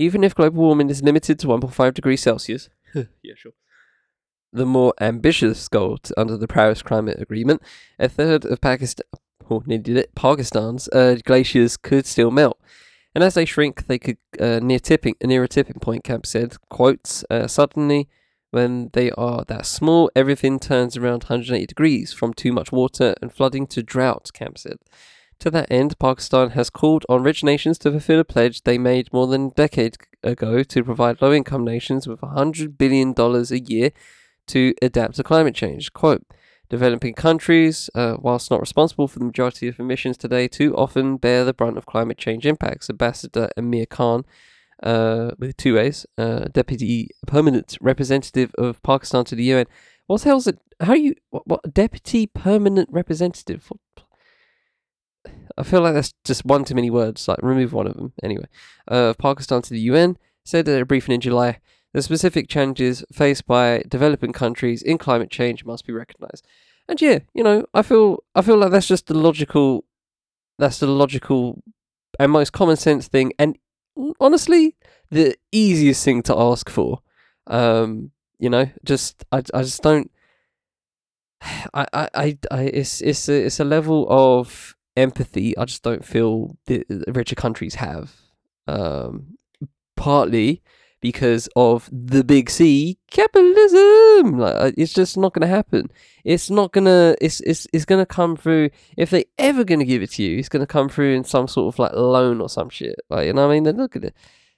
[0.00, 3.52] Even if global warming is limited to 1.5 degrees Celsius, yeah, sure.
[4.50, 7.60] The more ambitious goal under the Paris Climate Agreement,
[7.98, 9.04] a third of Pakistan,
[9.50, 12.58] oh, it, Pakistan's uh, glaciers could still melt.
[13.14, 16.02] And as they shrink, they could uh, near tipping near a tipping point.
[16.02, 18.08] Kamp said, "quotes uh, Suddenly,
[18.52, 23.34] when they are that small, everything turns around 180 degrees from too much water and
[23.34, 24.78] flooding to drought." Kamp said.
[25.40, 29.10] To that end, Pakistan has called on rich nations to fulfill a pledge they made
[29.10, 33.90] more than a decade ago to provide low income nations with $100 billion a year
[34.48, 35.94] to adapt to climate change.
[35.94, 36.26] Quote,
[36.68, 41.44] Developing countries, uh, whilst not responsible for the majority of emissions today, too often bear
[41.44, 42.90] the brunt of climate change impacts.
[42.90, 44.24] Ambassador Aamir Khan,
[44.82, 49.66] uh, with two A's, uh, Deputy Permanent Representative of Pakistan to the UN.
[50.06, 50.58] What the hell's it?
[50.80, 51.14] How are you?
[51.30, 53.68] What, what Deputy Permanent Representative?
[53.68, 54.04] What,
[55.56, 57.28] I feel like that's just one too many words.
[57.28, 58.12] Like remove one of them.
[58.22, 58.46] Anyway,
[58.88, 61.60] uh, Pakistan to the UN said at a briefing in July,
[61.92, 66.46] the specific challenges faced by developing countries in climate change must be recognised.
[66.88, 69.84] And yeah, you know, I feel I feel like that's just the logical,
[70.58, 71.62] that's the logical
[72.18, 73.58] and most common sense thing, and
[74.20, 74.76] honestly,
[75.10, 77.00] the easiest thing to ask for.
[77.46, 80.10] Um, you know, just I I just don't.
[81.42, 86.56] I, I, I, it's it's a, it's a level of empathy I just don't feel
[86.66, 88.12] the, richer countries have.
[88.66, 89.36] Um,
[89.96, 90.62] partly
[91.00, 94.38] because of the big C, capitalism.
[94.38, 95.90] Like it's just not going to happen.
[96.24, 97.16] It's not gonna.
[97.20, 98.70] It's it's it's gonna come through.
[98.96, 101.74] If they ever gonna give it to you, it's gonna come through in some sort
[101.74, 103.00] of like loan or some shit.
[103.08, 103.64] Like you know what I mean?
[103.64, 104.14] Then look at it.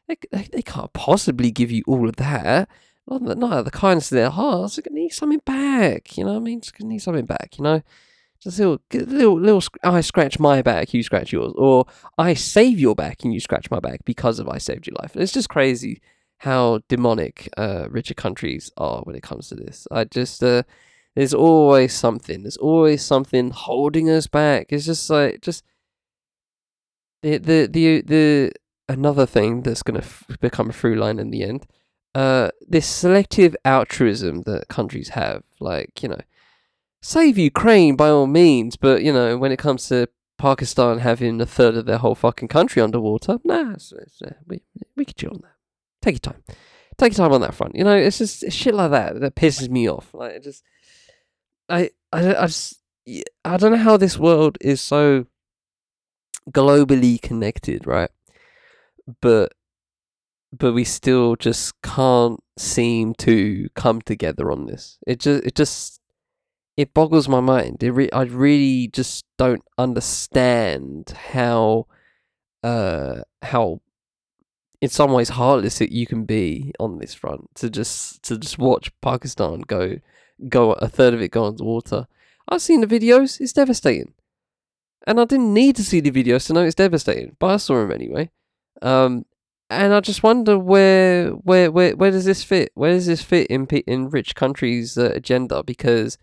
[0.09, 2.69] They, they, they can't possibly give you all of that.
[3.09, 4.77] Not, not the kindness of their hearts.
[4.77, 6.17] They're gonna need something back.
[6.17, 6.61] You know what I mean?
[6.61, 7.57] Just gonna need something back.
[7.59, 7.83] You know.
[8.43, 9.63] Just little, little, little.
[9.85, 11.87] I scratch my back, you scratch yours, or
[12.19, 15.15] I save your back and you scratch my back because of I saved your life.
[15.15, 16.01] It's just crazy
[16.39, 19.87] how demonic uh, richer countries are when it comes to this.
[19.93, 20.65] I just uh,
[21.15, 22.43] there's always something.
[22.43, 24.67] There's always something holding us back.
[24.71, 25.63] It's just like just
[27.23, 28.53] the the the the
[28.89, 31.67] another thing that's going to f- become a through line in the end.
[32.13, 36.21] Uh, this selective altruism that countries have, like you know,
[37.03, 41.47] save Ukraine by all means, but you know, when it comes to Pakistan having a
[41.47, 44.63] third of their whole fucking country underwater, nah, it's, it's, uh, we
[44.97, 45.57] we could chill on that.
[46.01, 46.43] Take your time.
[46.99, 47.75] Take your time on that front.
[47.75, 50.13] You know, it's just shit like that that pisses me off.
[50.13, 50.63] Like, it just,
[51.69, 52.81] I, I, I just,
[53.45, 55.27] I don't know how this world is so
[56.51, 58.11] globally connected, right?
[59.21, 59.55] But,
[60.53, 64.99] but we still just can't seem to come together on this.
[65.07, 66.01] It just, it just,
[66.83, 67.81] it boggles my mind.
[67.83, 71.87] It re- I really just don't understand how,
[72.65, 73.81] uh, how
[74.81, 78.59] in some ways heartless that you can be on this front to just to just
[78.59, 79.99] watch Pakistan go
[80.49, 82.09] go a third of it go underwater.
[82.49, 84.15] I've seen the videos; it's devastating,
[85.07, 87.77] and I didn't need to see the videos to know it's devastating, but I saw
[87.81, 88.29] them anyway.
[88.83, 89.25] Um,
[89.71, 92.73] and I just wonder where where where where does this fit?
[92.75, 95.63] Where does this fit in in rich countries' uh, agenda?
[95.63, 96.19] Because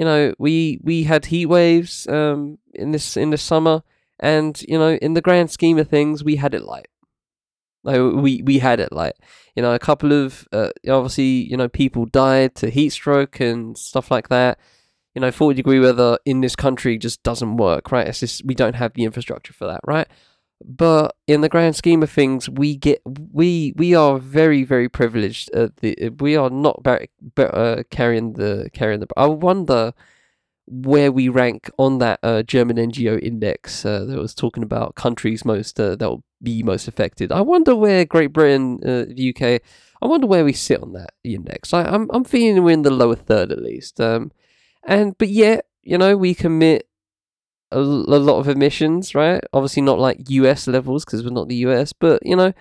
[0.00, 3.82] you know we we had heat waves um in this in the summer,
[4.18, 6.88] and you know in the grand scheme of things we had it light
[7.84, 9.14] like we we had it like
[9.54, 13.76] you know a couple of uh, obviously you know people died to heat stroke and
[13.76, 14.58] stuff like that.
[15.14, 18.06] You know, forty degree weather in this country just doesn't work, right?
[18.06, 20.06] It's just we don't have the infrastructure for that, right?
[20.64, 23.00] But in the grand scheme of things, we get
[23.32, 25.50] we we are very very privileged.
[25.54, 29.06] Uh, the we are not bar- bar- uh, carrying the carrying the.
[29.16, 29.94] I wonder
[30.70, 35.44] where we rank on that uh, German NGO index uh, that was talking about countries
[35.44, 37.32] most uh, that will be most affected.
[37.32, 39.62] I wonder where Great Britain, uh, the UK,
[40.02, 41.74] I wonder where we sit on that index.
[41.74, 44.00] I, am I'm, I'm feeling we're in the lower third at least.
[44.00, 44.30] Um,
[44.86, 46.88] and but yet, you know, we commit
[47.72, 49.42] a, lot of emissions, right?
[49.52, 52.52] Obviously not like US levels because we're not the US, but you know,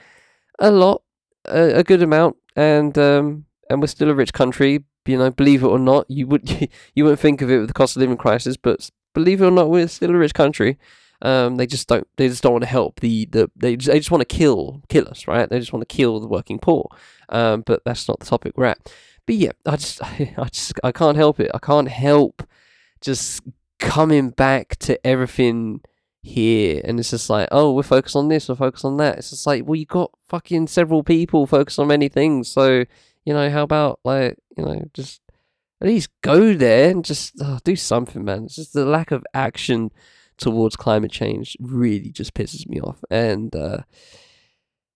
[0.60, 1.02] a lot,
[1.46, 5.64] a, a good amount, and um, and we're still a rich country You know, believe
[5.64, 8.18] it or not, you would you wouldn't think of it with the cost of living
[8.18, 10.78] crisis, but believe it or not, we're still a rich country.
[11.22, 12.08] Um, they just don't.
[12.18, 13.52] They just don't want to help the the.
[13.56, 15.50] They just, they just want to kill kill us, right?
[15.50, 16.90] They just want to kill the working poor.
[17.30, 18.80] Um, but that's not the topic we're at.
[19.26, 21.52] But yeah, I just I just I can't help it.
[21.54, 22.48] I can't help
[23.02, 23.42] just
[23.80, 25.82] coming back to everything
[26.22, 29.18] here and it's just like oh we're focused on this we're focused on that.
[29.18, 32.86] It's just like well you got fucking several people focused on many things so
[33.26, 35.22] you know how about like you know just
[35.82, 38.46] at least go there and just oh, do something man.
[38.46, 39.92] It's just the lack of action
[40.38, 43.80] towards climate change really just pisses me off and uh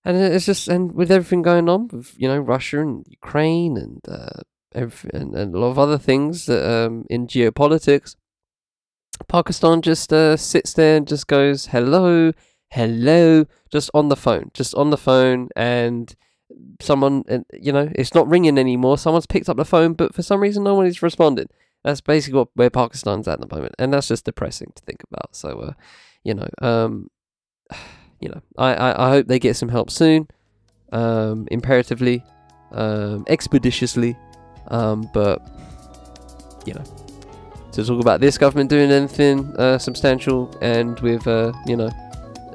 [0.06, 4.02] and it's just and with everything going on with you know Russia and Ukraine and
[4.08, 4.42] uh
[4.76, 8.16] everything, and, and a lot of other things um in geopolitics
[9.28, 12.32] Pakistan just uh, sits there and just goes, hello,
[12.70, 15.50] hello, just on the phone, just on the phone.
[15.56, 16.14] And
[16.82, 17.24] someone,
[17.54, 18.98] you know, it's not ringing anymore.
[18.98, 21.48] Someone's picked up the phone, but for some reason, no one is responding.
[21.84, 23.76] That's basically what, where Pakistan's at the moment.
[23.78, 25.36] And that's just depressing to think about.
[25.36, 25.74] So, uh,
[26.24, 27.10] you know, um,
[28.20, 30.28] you know, I, I, I hope they get some help soon,
[30.92, 32.24] um, imperatively,
[32.72, 34.18] um, expeditiously.
[34.70, 35.42] Um, but,
[36.66, 37.03] you know,
[37.74, 41.90] to talk about this government doing anything uh, substantial and with, uh, you know,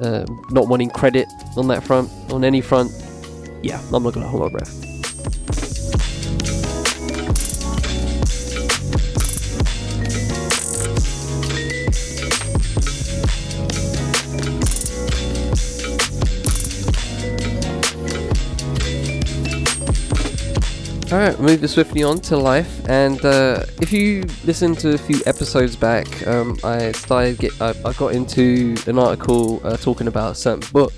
[0.01, 1.27] uh, not wanting credit
[1.57, 2.91] on that front, on any front,
[3.63, 5.68] yeah, I'm not going to hold my breath.
[21.11, 25.75] Alright, moving swiftly on to life, and uh, if you listen to a few episodes
[25.75, 30.35] back, um, I started get I, I, got into an article uh, talking about a
[30.35, 30.93] certain book,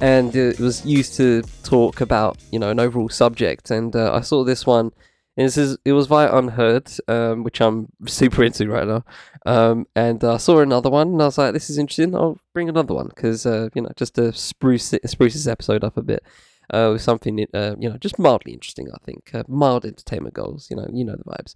[0.00, 4.20] and it was used to talk about you know an overall subject, and uh, I
[4.20, 4.92] saw this one,
[5.36, 9.04] and this is it was via Unheard, um, which I'm super into right now,
[9.44, 12.14] um, and I saw another one, and I was like, this is interesting.
[12.14, 15.96] I'll bring another one because uh, you know just to spruce spruce this episode up
[15.96, 16.22] a bit
[16.70, 18.88] uh, with something uh, you know just mildly interesting.
[18.92, 20.68] I think uh, mild entertainment goals.
[20.70, 21.54] You know, you know the vibes.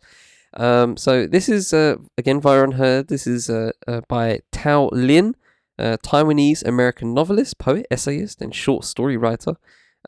[0.55, 3.09] Um, so this is uh, again via Unheard.
[3.09, 5.35] This is uh, uh, by Tao Lin,
[5.79, 9.57] Taiwanese American novelist, poet, essayist, and short story writer.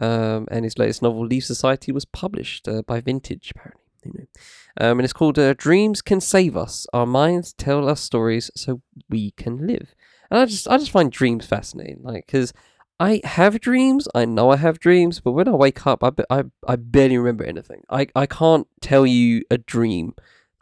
[0.01, 4.27] Um, and his latest novel, Leave Society, was published by Vintage, apparently.
[4.79, 6.87] Um, and it's called Dreams Can Save Us.
[6.93, 9.95] Our minds tell us stories so we can live.
[10.31, 12.53] And I just, I just find dreams fascinating, like because
[13.01, 14.07] I have dreams.
[14.15, 17.45] I know I have dreams, but when I wake up, I, I, I barely remember
[17.45, 17.83] anything.
[17.91, 20.15] I, I can't tell you a dream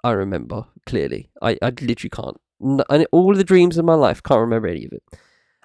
[0.03, 1.31] I remember clearly.
[1.43, 2.41] I, I literally can't.
[2.61, 5.03] And all the dreams in my life, can't remember any of it.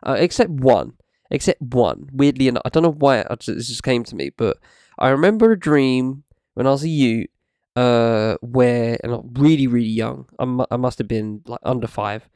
[0.04, 0.94] Uh, except one.
[1.32, 2.10] Except one.
[2.12, 4.58] Weirdly enough, I don't know why it just, it just came to me, but
[4.98, 6.24] I remember a dream
[6.56, 7.28] when I was a youth,
[7.76, 10.28] uh, where, and I'm really, really young.
[10.40, 12.28] I'm, I must have been like under five.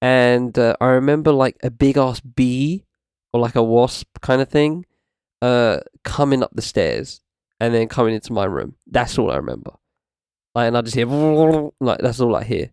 [0.00, 2.85] And uh, I remember like a big ass bee
[3.36, 4.86] or like a wasp kind of thing,
[5.42, 7.20] uh, coming up the stairs
[7.60, 8.76] and then coming into my room.
[8.86, 9.72] That's all I remember.
[10.54, 11.06] Like, and I just hear
[11.80, 12.72] like that's all I hear.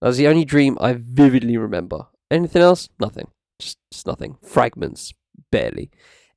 [0.00, 2.06] That's the only dream I vividly remember.
[2.30, 2.88] Anything else?
[3.00, 3.28] Nothing.
[3.58, 4.36] Just, just nothing.
[4.42, 5.14] Fragments,
[5.50, 5.90] barely.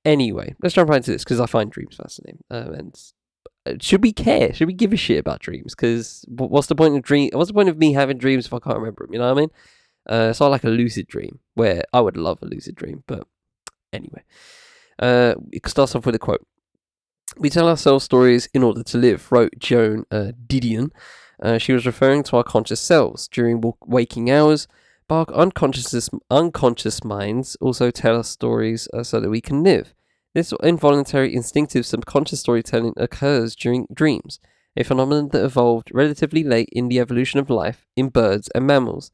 [0.03, 2.43] Anyway, let's jump right into this because I find dreams fascinating.
[2.51, 4.53] Um, and should we care?
[4.53, 5.73] Should we give a shit about dreams?
[5.73, 7.31] Because what's the point of dream?
[7.33, 9.13] What's the point of me having dreams if I can't remember them?
[9.13, 9.49] You know what I mean?
[10.07, 13.27] Uh, so I like a lucid dream, where I would love a lucid dream, but
[13.95, 14.23] Anyway,
[14.99, 16.45] uh, it starts off with a quote.
[17.37, 20.91] We tell ourselves stories in order to live, wrote Joan uh, Didion.
[21.41, 24.67] Uh, she was referring to our conscious selves during waking hours,
[25.09, 29.93] our unconscious, unconscious minds also tell us stories uh, so that we can live.
[30.33, 34.39] This involuntary, instinctive, subconscious storytelling occurs during dreams,
[34.75, 39.11] a phenomenon that evolved relatively late in the evolution of life in birds and mammals.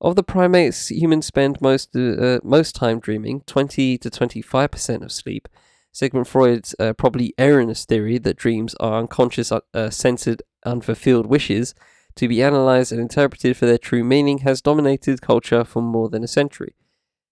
[0.00, 5.10] Of the primates, humans spend most uh, most time dreaming, 20 to 25 percent of
[5.10, 5.48] sleep.
[5.90, 11.74] Sigmund Freud's uh, probably erroneous theory that dreams are unconscious, uh, censored, unfulfilled wishes
[12.14, 16.22] to be analyzed and interpreted for their true meaning has dominated culture for more than
[16.22, 16.74] a century.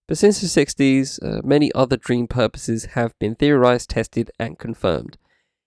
[0.09, 5.19] But since the 60s, uh, many other dream purposes have been theorized, tested, and confirmed.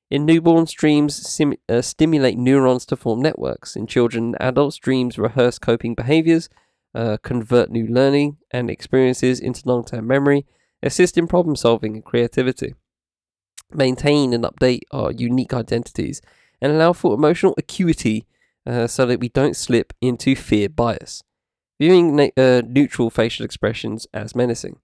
[0.09, 3.75] In newborns, dreams sim- uh, stimulate neurons to form networks.
[3.75, 6.49] In children and adults, dreams rehearse coping behaviors
[6.95, 10.45] uh, convert new learning and experiences into long term memory,
[10.81, 12.73] assist in problem solving and creativity,
[13.71, 16.21] maintain and update our unique identities,
[16.61, 18.25] and allow for emotional acuity
[18.65, 21.23] uh, so that we don't slip into fear bias.
[21.79, 24.77] Viewing na- uh, neutral facial expressions as menacing.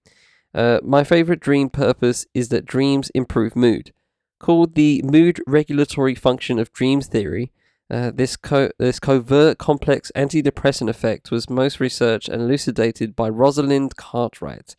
[0.54, 3.92] Uh, my favorite dream purpose is that dreams improve mood.
[4.38, 7.52] Called the mood regulatory function of dreams theory,
[7.88, 13.96] Uh, this co- this covert complex antidepressant effect was most researched and elucidated by Rosalind
[13.96, 14.74] Cartwright,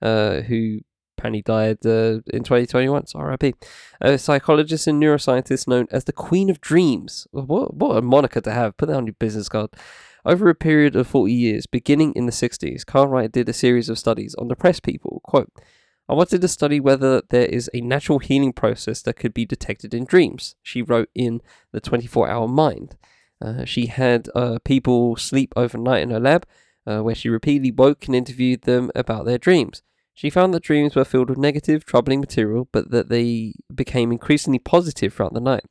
[0.00, 0.80] uh, who
[1.16, 3.06] apparently died uh, in 2021.
[3.06, 3.56] So RIP.
[4.00, 7.26] A psychologist and neuroscientist known as the Queen of Dreams.
[7.32, 8.76] What, what a moniker to have.
[8.76, 9.70] Put that on your business card.
[10.24, 13.98] Over a period of 40 years, beginning in the 60s, Cartwright did a series of
[13.98, 15.20] studies on depressed people.
[15.24, 15.50] Quote,
[16.12, 19.94] I wanted to study whether there is a natural healing process that could be detected
[19.94, 21.40] in dreams, she wrote in
[21.70, 22.98] The 24 Hour Mind.
[23.40, 26.44] Uh, she had uh, people sleep overnight in her lab,
[26.86, 29.80] uh, where she repeatedly woke and interviewed them about their dreams.
[30.12, 34.58] She found that dreams were filled with negative, troubling material, but that they became increasingly
[34.58, 35.64] positive throughout the night.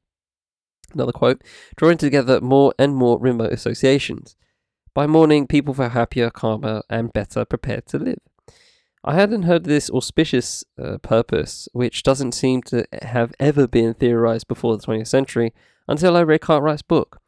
[0.92, 1.44] Another quote
[1.76, 4.36] drawing together more and more remote associations.
[4.96, 8.18] By morning, people felt happier, calmer, and better prepared to live.
[9.04, 14.48] I hadn't heard this auspicious uh, purpose, which doesn't seem to have ever been theorized
[14.48, 15.54] before the 20th century,
[15.88, 17.20] until I read Cartwright's book.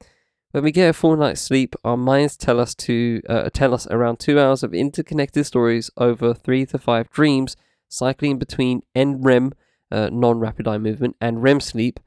[0.52, 3.88] When we get a full night's sleep, our minds tell us to uh, tell us
[3.88, 7.58] around two hours of interconnected stories over three to five dreams,
[7.90, 9.54] cycling between NREM,
[9.92, 12.00] uh, non-rapid eye movement, and REM sleep.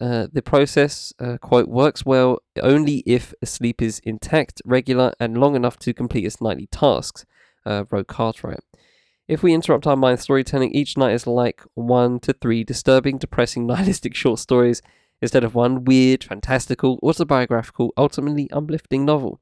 [0.00, 5.54] Uh, the process, uh, quote, works well only if sleep is intact, regular, and long
[5.54, 7.24] enough to complete its nightly tasks,
[7.64, 8.64] uh, wrote Cartwright.
[9.28, 13.66] If we interrupt our mind storytelling, each night is like one to three disturbing, depressing,
[13.68, 14.82] nihilistic short stories
[15.20, 19.40] instead of one weird, fantastical, autobiographical, ultimately uplifting novel.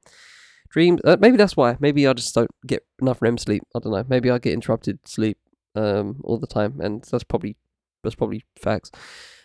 [0.68, 1.01] Dreams.
[1.05, 1.76] Uh, maybe that's why.
[1.81, 3.64] Maybe I just don't get enough REM sleep.
[3.74, 4.05] I don't know.
[4.09, 5.39] Maybe I get interrupted sleep
[5.74, 7.57] um, all the time, and that's probably
[8.05, 8.93] that's probably facts.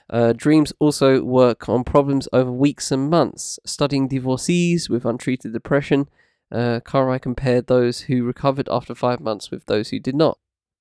[0.07, 3.57] Uh, dreams also work on problems over weeks and months.
[3.65, 6.07] Studying divorcees with untreated depression,
[6.51, 10.37] uh, Cartwright compared those who recovered after five months with those who did not.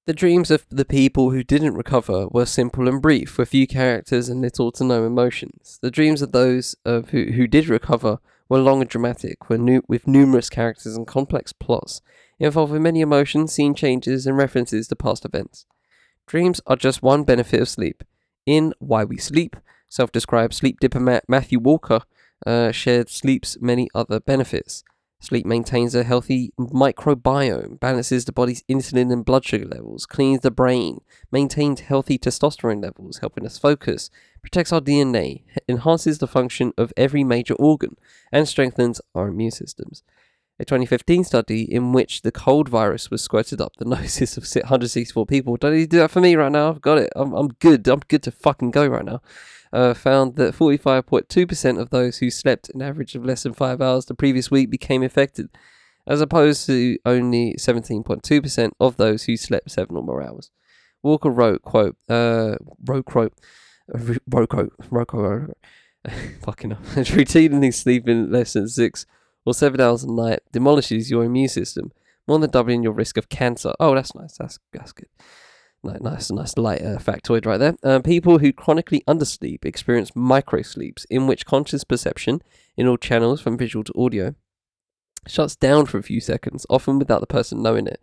[0.07, 4.29] The dreams of the people who didn't recover were simple and brief, with few characters
[4.29, 5.79] and little to no emotions.
[5.81, 10.07] The dreams of those of who, who did recover were long and dramatic, were with
[10.07, 12.03] numerous characters and complex plots,
[12.39, 15.65] involving many emotions, scene changes, and references to past events.
[16.27, 18.05] Dreams are just one benefit of sleep.
[18.45, 19.57] In Why We Sleep,
[19.89, 22.01] self described sleep diplomat Matthew Walker
[22.47, 24.85] uh, shared sleep's many other benefits.
[25.25, 30.51] Sleep maintains a healthy microbiome, balances the body's insulin and blood sugar levels, cleans the
[30.51, 31.01] brain,
[31.33, 34.11] maintains healthy testosterone levels, helping us focus,
[34.43, 37.97] protects our DNA, enhances the function of every major organ,
[38.31, 40.03] and strengthens our immune systems.
[40.59, 45.25] A 2015 study in which the cold virus was squirted up the noses of 164
[45.25, 45.57] people.
[45.57, 46.69] Don't need to do that for me right now.
[46.69, 47.11] I've got it.
[47.17, 47.89] I'm, I'm good.
[47.89, 49.23] I'm good to fucking go right now
[49.75, 54.07] uh, found that 45.2% of those who slept an average of less than five hours
[54.07, 55.49] the previous week became affected,
[56.07, 60.51] as opposed to only 17.2% of those who slept seven or more hours.
[61.03, 62.55] Walker wrote, quote, uh,
[62.85, 63.35] wrote, quote,
[63.89, 65.57] wrote, quote, wrote, quote,
[66.43, 69.07] fucking hell, routinely sleeping less than six
[69.45, 71.91] or seven hours a night demolishes your immune system,
[72.29, 73.75] more than doubling your risk of cancer.
[73.81, 74.37] Oh, that's nice.
[74.39, 75.09] That's, that's good.
[75.85, 77.77] Nice, nice light uh, factoid right there.
[77.83, 82.43] Uh, people who chronically undersleep experience microsleeps, in which conscious perception
[82.77, 84.35] in all channels from visual to audio
[85.27, 88.01] shuts down for a few seconds, often without the person knowing it.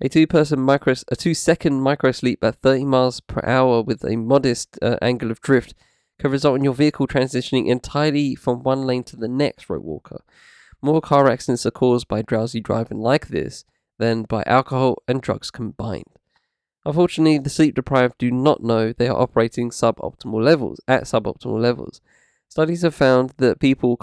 [0.00, 4.96] A two-person micro, a two-second microsleep at 30 miles per hour with a modest uh,
[5.00, 5.74] angle of drift
[6.18, 9.70] can result in your vehicle transitioning entirely from one lane to the next.
[9.70, 10.22] Wrote Walker.
[10.82, 13.64] More car accidents are caused by drowsy driving like this
[13.98, 16.04] than by alcohol and drugs combined.
[16.84, 22.00] Unfortunately, the sleep deprived do not know they are operating suboptimal levels at suboptimal levels.
[22.48, 23.96] Studies have found that people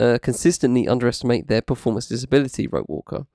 [0.00, 3.26] uh, consistently underestimate their performance disability, wrote Walker.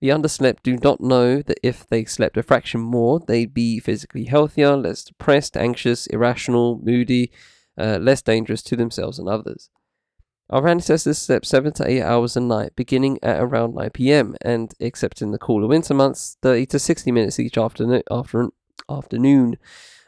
[0.00, 4.24] The underslept do not know that if they slept a fraction more, they'd be physically
[4.24, 7.30] healthier, less depressed, anxious, irrational, moody,
[7.76, 9.70] uh, less dangerous to themselves and others.
[10.50, 14.72] Our ancestors slept 7 to 8 hours a night, beginning at around 9 pm, and,
[14.80, 18.02] except in the cooler winter months, 30 to 60 minutes each afternoon.
[18.10, 18.48] After,
[18.88, 19.58] afternoon.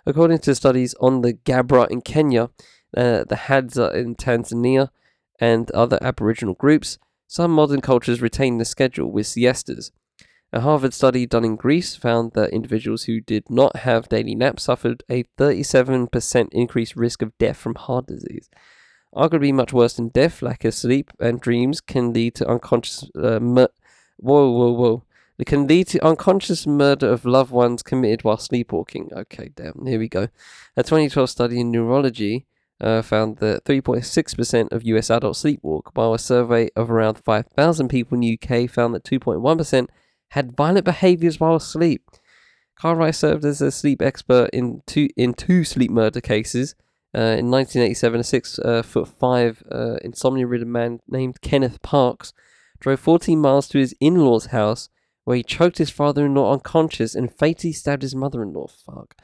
[0.06, 2.44] According to studies on the Gabra in Kenya,
[2.96, 4.88] uh, the Hadza in Tanzania,
[5.38, 9.92] and other Aboriginal groups, some modern cultures retain the schedule with siestas.
[10.54, 14.64] A Harvard study done in Greece found that individuals who did not have daily naps
[14.64, 18.48] suffered a 37% increased risk of death from heart disease
[19.14, 23.10] arguably much worse than death, lack of sleep, and dreams can lead to unconscious.
[23.14, 23.68] Uh, mur-
[24.16, 25.04] whoa, whoa, whoa.
[25.38, 29.10] It can lead to unconscious murder of loved ones committed while sleepwalking.
[29.12, 29.86] Okay, damn.
[29.86, 30.28] Here we go.
[30.76, 32.46] A 2012 study in neurology
[32.80, 38.16] uh, found that 3.6% of US adults sleepwalk, while a survey of around 5,000 people
[38.16, 39.88] in the UK found that 2.1%
[40.30, 42.10] had violent behaviours while asleep.
[42.76, 46.74] Cartwright served as a sleep expert in two in two sleep murder cases
[47.12, 52.32] Uh, in 1987, a six uh, foot five uh, insomnia ridden man named Kenneth Parks
[52.78, 54.88] drove 14 miles to his in law's house
[55.24, 58.66] where he choked his father in law unconscious and fatally stabbed his mother in law.
[58.66, 59.16] Fuck.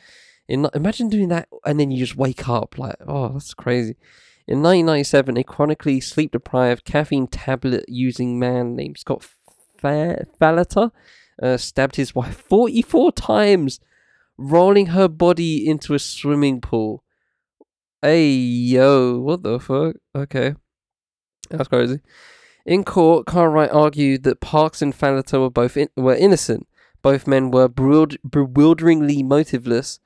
[0.49, 2.77] In, imagine doing that and then you just wake up.
[2.77, 3.97] Like, oh, that's crazy.
[4.49, 9.27] In 1997, a chronically sleep deprived, caffeine tablet using man named Scott
[9.83, 10.93] Falater
[11.43, 13.81] uh, stabbed his wife 44 times,
[14.39, 17.03] rolling her body into a swimming pool.
[18.07, 19.97] Hey, yo, what the fuck?
[20.15, 20.55] Okay.
[21.51, 21.99] That's crazy.
[22.65, 26.69] In court, Cartwright argued that Parks and Falater were both in- were innocent.
[27.03, 29.99] Both men were bewilderingly motiveless.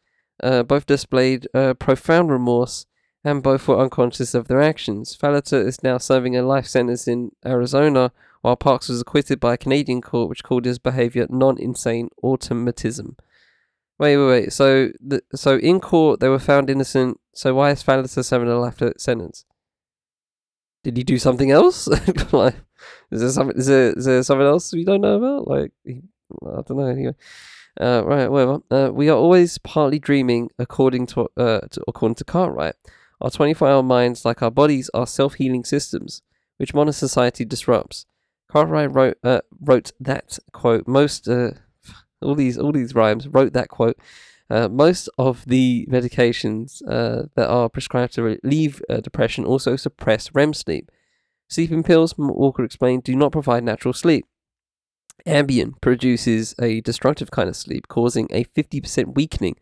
[0.43, 2.87] Uh, both displayed uh, profound remorse,
[3.23, 5.15] and both were unconscious of their actions.
[5.15, 9.59] Falater is now serving a life sentence in Arizona, while Parks was acquitted by a
[9.59, 13.19] Canadian court which called his behavior non-insane automatism.
[14.01, 14.53] Wait, wait, wait.
[14.53, 17.21] So, the, so in court they were found innocent.
[17.35, 19.45] So why is Falater serving a life sentence?
[20.83, 21.89] did he do something else?
[22.33, 22.57] like,
[23.11, 23.57] is there something?
[23.57, 25.49] Is there, is there something else we don't know about?
[25.49, 26.87] Like, I don't know.
[26.87, 27.15] Anyway,
[27.81, 28.61] uh, right, whatever.
[28.71, 32.77] Uh, we are always partly dreaming, according to, uh, to according to Cartwright.
[33.21, 36.23] Our 24-hour minds, like our bodies, are self-healing systems,
[36.57, 38.07] which modern society disrupts.
[38.51, 40.89] Cartwright wrote uh, wrote that quote.
[40.89, 41.53] Most uh,
[42.23, 43.99] all these all these rhymes wrote that quote
[44.51, 50.35] uh, most of the medications uh, that are prescribed to relieve uh, depression also suppress
[50.35, 50.91] REM sleep.
[51.49, 54.27] Sleeping pills, Walker explained, do not provide natural sleep.
[55.27, 59.57] Ambien produces a destructive kind of sleep, causing a 50% weakening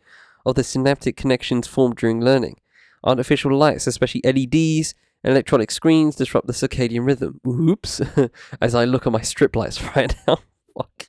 [0.47, 2.57] of the synaptic connections formed during learning.
[3.05, 7.41] Artificial lights, especially LEDs and electronic screens, disrupt the circadian rhythm.
[7.47, 8.01] Oops,
[8.61, 10.39] as I look at my strip lights right now
[10.79, 11.07] fuck.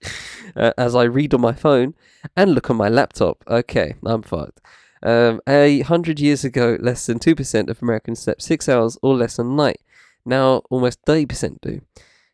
[0.56, 1.94] Uh, as I read on my phone
[2.36, 3.44] and look on my laptop.
[3.48, 4.60] Okay, I'm fucked.
[5.02, 9.40] Um, a hundred years ago, less than 2% of Americans slept six hours or less
[9.40, 9.82] a night.
[10.26, 11.82] Now, almost 30% do.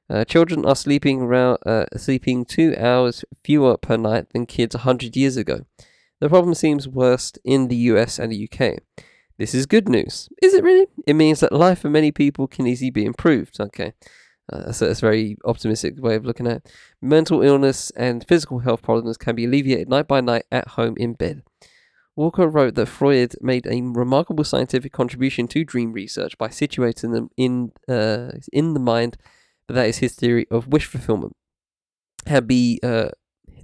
[0.09, 5.15] Uh, children are sleeping around, uh, sleeping two hours fewer per night than kids 100
[5.15, 5.65] years ago.
[6.19, 8.79] The problem seems worst in the US and the UK.
[9.37, 10.29] This is good news.
[10.41, 10.87] Is it really?
[11.05, 13.59] It means that life for many people can easily be improved.
[13.59, 13.93] Okay.
[14.51, 16.71] Uh, so a very optimistic way of looking at it.
[17.01, 21.13] Mental illness and physical health problems can be alleviated night by night at home in
[21.13, 21.41] bed.
[22.15, 27.29] Walker wrote that Freud made a remarkable scientific contribution to dream research by situating them
[27.35, 29.17] in uh, in the mind.
[29.67, 31.35] But that is his theory of wish fulfillment.
[32.25, 33.09] Had be uh,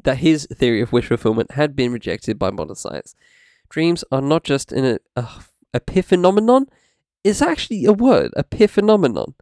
[0.03, 3.15] that his theory of wish fulfillment had been rejected by modern science.
[3.69, 5.27] Dreams are not just an a
[5.73, 6.65] epiphenomenon;
[7.23, 9.35] it's actually a word, epiphenomenon.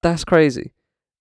[0.00, 0.72] That's crazy.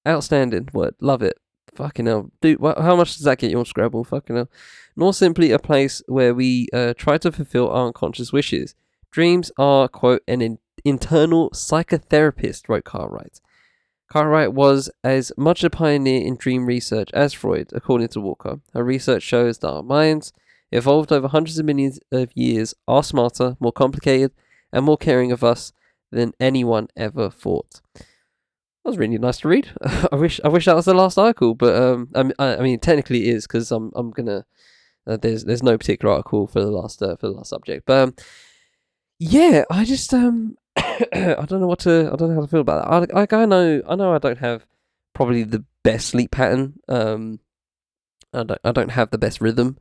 [0.07, 0.95] Outstanding word.
[0.99, 1.37] Love it.
[1.73, 2.31] Fucking hell.
[2.41, 4.03] Dude, how much does that get you on Scrabble?
[4.03, 4.49] Fucking hell.
[4.95, 8.75] Nor simply a place where we uh, try to fulfill our unconscious wishes.
[9.11, 13.39] Dreams are, quote, an in- internal psychotherapist, wrote Cartwright.
[14.07, 18.59] Cartwright was as much a pioneer in dream research as Freud, according to Walker.
[18.73, 20.31] Her research shows that our minds,
[20.71, 24.31] evolved over hundreds of millions of years, are smarter, more complicated,
[24.71, 25.73] and more caring of us
[26.11, 27.81] than anyone ever thought.
[28.83, 29.71] That was really nice to read.
[30.11, 33.29] I wish I wish that was the last article, but um, I, I mean, technically
[33.29, 34.45] it is because I'm I'm gonna.
[35.05, 37.97] Uh, there's there's no particular article for the last uh, for the last subject, but
[37.97, 38.15] um,
[39.19, 42.61] yeah, I just um, I don't know what to I don't know how to feel
[42.61, 43.15] about that.
[43.15, 44.65] I I know I know I don't have
[45.13, 46.79] probably the best sleep pattern.
[46.89, 47.39] Um,
[48.33, 49.77] I don't I don't have the best rhythm,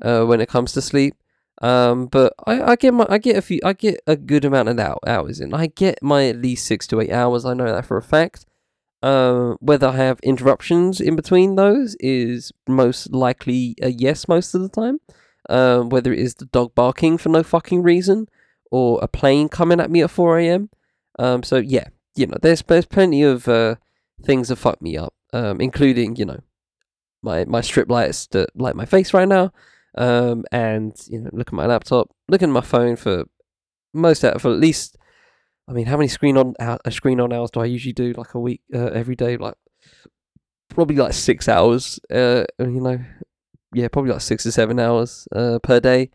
[0.00, 1.14] uh, when it comes to sleep.
[1.62, 4.68] Um, but I, I get my I get a few I get a good amount
[4.68, 5.54] of hours in.
[5.54, 7.44] I get my at least six to eight hours.
[7.44, 8.44] I know that for a fact.
[9.02, 14.62] Uh, whether I have interruptions in between those is most likely a yes most of
[14.62, 15.00] the time.
[15.48, 18.26] Uh, whether it is the dog barking for no fucking reason
[18.70, 20.70] or a plane coming at me at 4 a.m.
[21.20, 23.76] Um, so yeah, you know, there's there's plenty of uh,
[24.24, 26.40] things that fuck me up, um, including you know
[27.22, 29.52] my my strip lights that light my face right now
[29.96, 33.24] um, and you know, look at my laptop, look at my phone for
[33.92, 34.96] most out for at least.
[35.68, 38.12] I mean, how many screen on uh, screen on hours do I usually do?
[38.12, 39.54] Like a week, uh, every day, like
[40.68, 41.98] probably like six hours.
[42.10, 43.00] Uh, you know,
[43.74, 46.10] yeah, probably like six to seven hours uh, per day.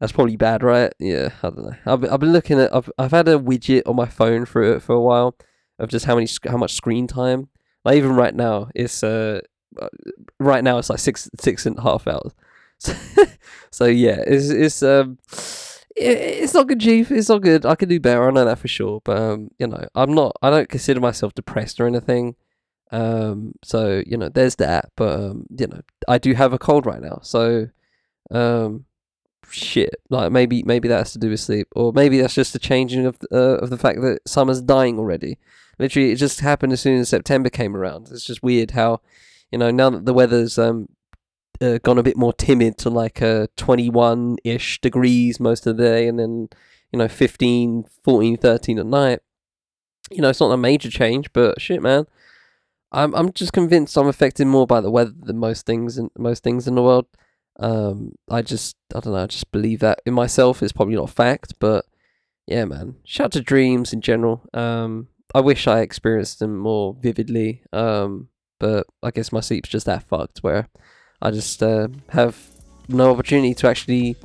[0.00, 0.92] That's probably bad, right?
[0.98, 1.76] Yeah, I don't know.
[1.86, 4.94] I've I've been looking at I've I've had a widget on my phone for for
[4.94, 5.36] a while
[5.78, 7.48] of just how many how much screen time.
[7.84, 9.40] Like even right now, it's uh,
[9.80, 9.88] uh
[10.38, 12.32] right now it's like six six and a half hours.
[13.72, 15.18] So, yeah, it's it's um
[15.96, 17.10] it's not good, Chief.
[17.10, 17.66] It's not good.
[17.66, 18.26] I can do better.
[18.26, 19.00] I know that for sure.
[19.04, 20.36] But um, you know, I'm not.
[20.42, 22.36] I don't consider myself depressed or anything.
[22.90, 24.90] Um, so you know, there's that.
[24.96, 27.20] But um, you know, I do have a cold right now.
[27.22, 27.68] So,
[28.30, 28.86] um,
[29.48, 29.94] shit.
[30.08, 33.06] Like maybe maybe that has to do with sleep, or maybe that's just a changing
[33.06, 35.38] of uh, of the fact that summer's dying already.
[35.78, 38.08] Literally, it just happened as soon as September came around.
[38.10, 39.00] It's just weird how,
[39.50, 40.88] you know, now that the weather's um
[41.60, 45.82] uh, gone a bit more timid to like uh 21 ish degrees most of the
[45.82, 46.48] day, and then
[46.92, 49.20] you know 15, 14, 13 at night.
[50.10, 52.06] You know, it's not a major change, but shit, man.
[52.92, 56.42] I'm I'm just convinced I'm affected more by the weather than most things in most
[56.42, 57.06] things in the world.
[57.58, 59.22] Um, I just I don't know.
[59.22, 60.62] I just believe that in myself.
[60.62, 61.84] It's probably not a fact, but
[62.46, 62.96] yeah, man.
[63.04, 64.42] Shout out to dreams in general.
[64.52, 67.62] Um, I wish I experienced them more vividly.
[67.72, 70.68] Um, but I guess my sleep's just that fucked where
[71.22, 72.36] I just uh, have
[72.88, 74.16] no opportunity to actually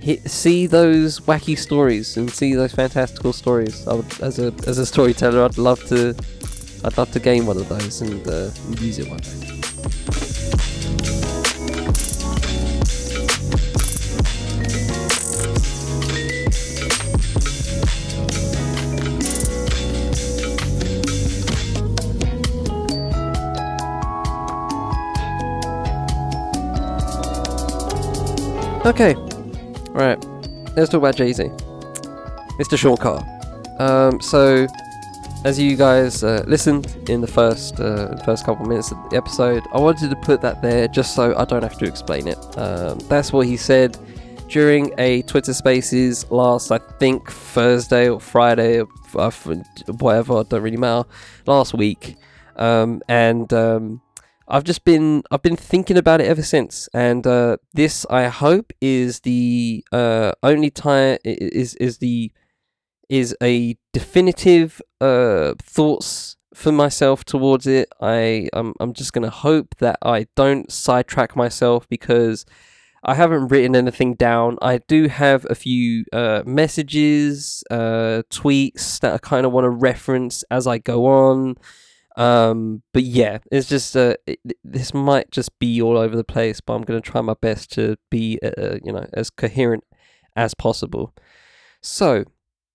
[0.00, 3.84] hit, see those wacky stories and see those fantastical stories.
[3.86, 6.14] Would, as a as a storyteller, I'd love to
[6.84, 8.50] I'd love to gain one of those and uh,
[8.80, 10.29] use it one day.
[28.90, 29.14] Okay,
[29.90, 30.18] right.
[30.76, 31.44] Let's talk about Jay Z,
[32.58, 32.98] Mr.
[32.98, 33.24] Carr.
[33.78, 34.66] Um, so,
[35.44, 39.62] as you guys uh, listened in the first uh, first couple minutes of the episode,
[39.72, 42.36] I wanted to put that there just so I don't have to explain it.
[42.58, 43.96] Um, that's what he said
[44.48, 49.30] during a Twitter Spaces last, I think Thursday or Friday or uh,
[50.00, 50.42] whatever.
[50.42, 51.08] Don't really matter.
[51.46, 52.16] Last week,
[52.56, 54.00] um, and um,
[54.50, 58.72] I've just been I've been thinking about it ever since, and uh, this I hope
[58.80, 62.32] is the uh, only time is is the
[63.08, 67.88] is a definitive uh, thoughts for myself towards it.
[68.00, 72.44] I I'm I'm just gonna hope that I don't sidetrack myself because
[73.04, 74.58] I haven't written anything down.
[74.60, 79.70] I do have a few uh, messages, uh, tweets that I kind of want to
[79.70, 81.56] reference as I go on.
[82.16, 86.60] Um, but yeah, it's just uh, it, this might just be all over the place,
[86.60, 89.84] but I'm going to try my best to be uh, uh, you know as coherent
[90.36, 91.14] as possible.
[91.82, 92.24] So,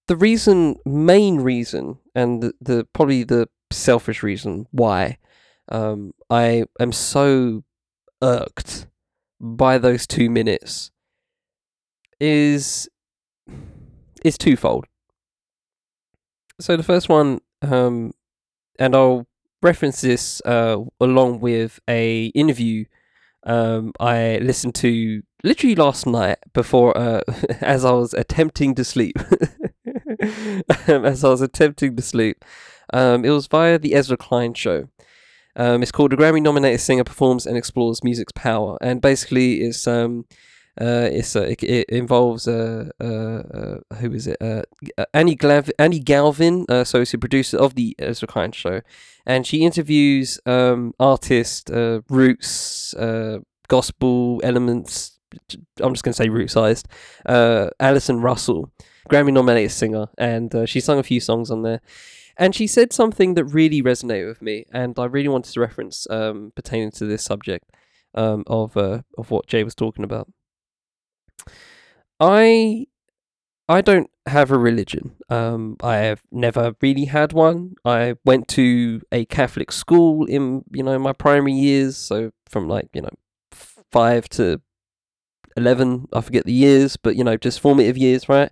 [0.07, 5.17] the reason, main reason, and the, the probably the selfish reason why
[5.69, 7.63] um, I am so
[8.21, 8.87] irked
[9.39, 10.91] by those two minutes
[12.19, 12.89] is
[14.23, 14.85] is twofold.
[16.59, 18.13] So the first one, um,
[18.79, 19.27] and I'll
[19.61, 22.85] reference this uh, along with a interview
[23.45, 27.21] um, I listened to literally last night before uh,
[27.61, 29.17] as I was attempting to sleep.
[30.87, 32.43] as I was attempting to sleep,
[32.93, 34.89] um, it was via the Ezra Klein show.
[35.55, 40.25] Um, it's called "A Grammy-nominated singer performs and explores music's power," and basically, it's um,
[40.79, 44.37] uh, it's uh, it, it involves uh, uh, uh, who is it?
[44.41, 44.63] Uh,
[45.13, 48.81] Annie Glav- Annie Galvin, uh, associate producer of the Ezra Klein show,
[49.25, 55.17] and she interviews um, artists, uh, roots, uh, gospel elements.
[55.81, 56.87] I'm just gonna say root-sized.
[57.25, 58.71] Uh, Allison Russell,
[59.09, 61.81] Grammy-nominated singer, and uh, she sung a few songs on there.
[62.37, 66.05] And she said something that really resonated with me, and I really wanted to reference
[66.09, 67.71] um, pertaining to this subject
[68.13, 70.27] um, of uh, of what Jay was talking about.
[72.19, 72.87] I
[73.67, 75.15] I don't have a religion.
[75.29, 77.75] Um, I have never really had one.
[77.83, 82.89] I went to a Catholic school in you know my primary years, so from like
[82.93, 83.09] you know
[83.91, 84.61] five to
[85.57, 86.07] eleven.
[86.13, 88.51] I forget the years, but you know just formative years, right?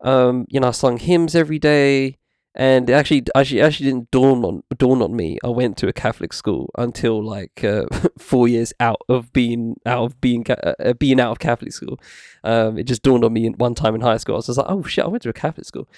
[0.00, 2.18] Um, you know I sung hymns every day
[2.54, 5.38] and actually actually actually didn't dawn on dawn on me.
[5.44, 7.84] I went to a Catholic school until like uh,
[8.18, 12.00] four years out of being out of being uh, uh, being out of Catholic school.
[12.44, 14.34] Um, it just dawned on me one time in high school.
[14.34, 15.88] I was just like, oh shit, I went to a Catholic school.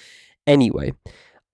[0.46, 0.92] Anyway,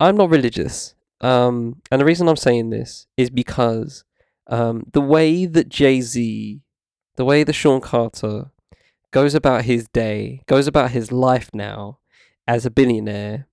[0.00, 4.04] I'm not religious, um, and the reason I'm saying this is because
[4.48, 6.60] um, the way that Jay Z,
[7.16, 8.50] the way that Sean Carter
[9.10, 11.98] goes about his day, goes about his life now
[12.46, 13.48] as a billionaire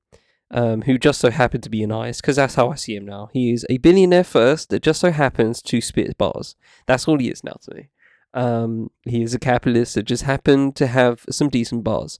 [0.53, 3.05] um, who just so happened to be an artist, because that's how I see him
[3.05, 3.29] now.
[3.33, 6.55] He is a billionaire first that just so happens to spit bars.
[6.85, 7.89] That's all he is now to me.
[8.33, 12.19] Um, he is a capitalist that just happened to have some decent bars.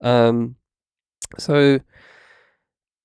[0.00, 0.56] Um,
[1.38, 1.80] so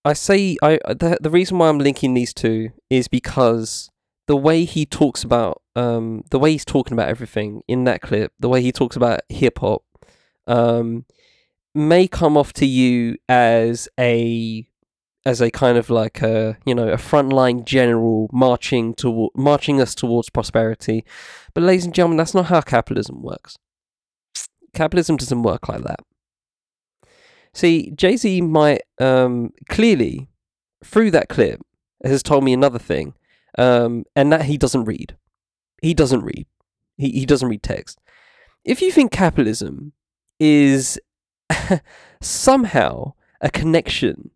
[0.04, 3.90] I say I the the reason why I'm linking these two is because
[4.28, 8.32] the way he talks about um the way he's talking about everything in that clip,
[8.40, 9.84] the way he talks about hip hop,
[10.48, 11.06] um,
[11.76, 14.68] may come off to you as a
[15.26, 19.96] as a kind of like a you know a frontline general marching to marching us
[19.96, 21.04] towards prosperity
[21.54, 23.58] but ladies and gentlemen that's not how capitalism works
[24.76, 26.02] capitalism doesn't work like that.
[27.54, 30.28] See, Jay Z might um, clearly,
[30.84, 31.62] through that clip,
[32.04, 33.16] has told me another thing,
[33.58, 35.16] um, and that he doesn't read.
[35.82, 36.46] He doesn't read.
[36.98, 38.00] He, he doesn't read text.
[38.64, 39.94] If you think capitalism
[40.40, 41.00] is
[42.22, 44.32] somehow a connection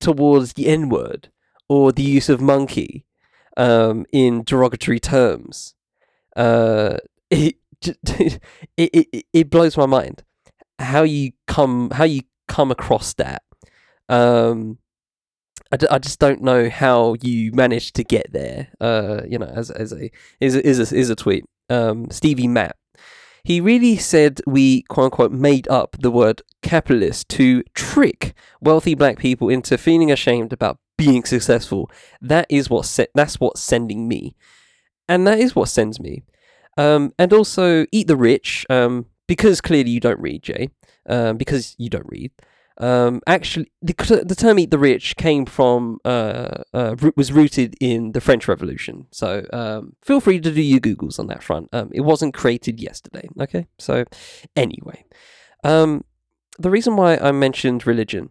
[0.00, 1.30] towards the N word
[1.68, 3.06] or the use of monkey
[3.56, 5.74] um, in derogatory terms,
[6.36, 6.98] uh,
[7.30, 8.40] it, it,
[8.76, 10.24] it, it blows my mind
[10.78, 13.42] how you come how you come across that.
[14.08, 14.78] Um,
[15.72, 18.68] I, d- I just don't know how you managed to get there.
[18.80, 20.10] Uh, you know, as as a
[20.40, 21.44] is is a, is a tweet.
[21.70, 22.76] Um, Stevie Matt.
[23.44, 29.18] He really said we quote unquote made up the word capitalist to trick wealthy black
[29.18, 31.90] people into feeling ashamed about being successful.
[32.22, 34.34] That is what se- that's what's sending me,
[35.08, 36.22] and that is what sends me.
[36.76, 38.66] Um, and also eat the rich.
[38.70, 40.68] Um, because clearly you don't read, Jay.
[41.06, 42.30] Um, because you don't read.
[42.78, 48.12] Um, actually, the, the term "eat the rich" came from uh, uh, was rooted in
[48.12, 49.06] the French Revolution.
[49.12, 51.68] So um, feel free to do your googles on that front.
[51.72, 53.28] Um, it wasn't created yesterday.
[53.40, 54.04] Okay, so
[54.56, 55.04] anyway,
[55.62, 56.04] um,
[56.58, 58.30] the reason why I mentioned religion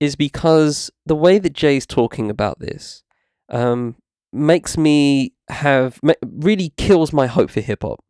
[0.00, 3.02] is because the way that Jay's talking about this
[3.48, 3.96] um,
[4.32, 8.04] makes me have really kills my hope for hip hop.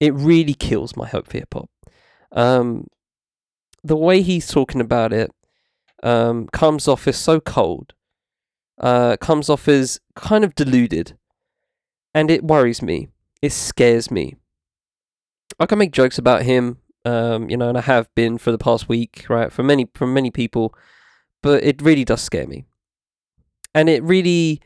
[0.00, 1.70] It really kills my hope for hip hop.
[2.32, 2.86] Um,
[3.84, 5.30] the way he's talking about it
[6.02, 7.94] um, comes off as so cold,
[8.80, 11.16] uh, comes off as kind of deluded,
[12.14, 13.08] and it worries me.
[13.40, 14.36] It scares me.
[15.58, 18.58] I can make jokes about him, um, you know, and I have been for the
[18.58, 19.52] past week, right?
[19.52, 20.74] For many, for many people,
[21.42, 22.64] but it really does scare me,
[23.74, 24.60] and it really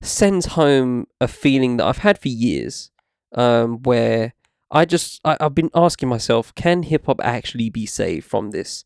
[0.00, 2.90] sends home a feeling that I've had for years,
[3.34, 4.34] um, where
[4.72, 8.84] I just I, have been asking myself, can hip hop actually be saved from this,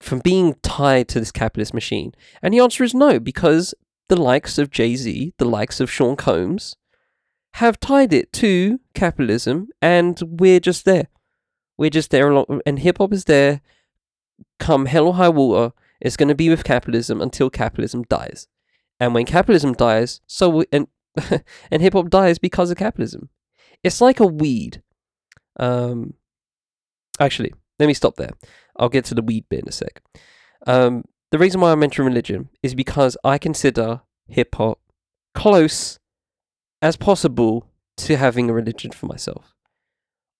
[0.00, 2.12] from being tied to this capitalist machine?
[2.40, 3.74] And the answer is no, because
[4.08, 6.76] the likes of Jay Z, the likes of Sean Combs,
[7.54, 11.08] have tied it to capitalism, and we're just there.
[11.76, 13.60] We're just there along, and hip hop is there.
[14.60, 18.46] Come hell or high water, it's going to be with capitalism until capitalism dies.
[19.00, 20.86] And when capitalism dies, so we, and
[21.70, 23.30] and hip hop dies because of capitalism.
[23.82, 24.82] It's like a weed
[25.58, 26.14] um,
[27.20, 28.30] actually, let me stop there.
[28.76, 30.02] I'll get to the weed bit in a sec.
[30.66, 34.80] Um, the reason why I mention religion is because I consider hip hop
[35.34, 35.98] close
[36.80, 39.54] as possible to having a religion for myself.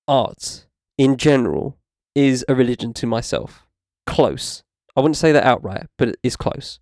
[0.06, 0.66] Art,
[0.96, 1.76] in general,
[2.14, 3.66] is a religion to myself.
[4.06, 4.62] Close.
[4.96, 6.80] I wouldn't say that outright, but it is close.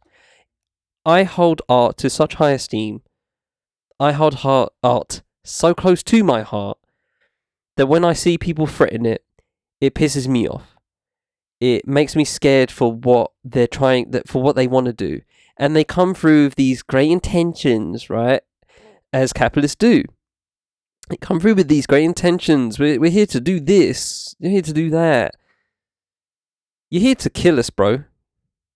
[1.04, 3.02] I hold art to such high esteem.
[3.98, 6.78] I hold heart, art so close to my heart
[7.76, 9.24] that when I see people threaten it,
[9.80, 10.76] it pisses me off.
[11.60, 15.22] It makes me scared for what they're trying that for what they want to do.
[15.56, 18.42] And they come through with these great intentions, right?
[19.12, 20.02] As capitalists do.
[21.08, 22.78] They come through with these great intentions.
[22.78, 24.34] We're, we're here to do this.
[24.38, 25.34] You're here to do that.
[26.90, 28.04] You're here to kill us, bro.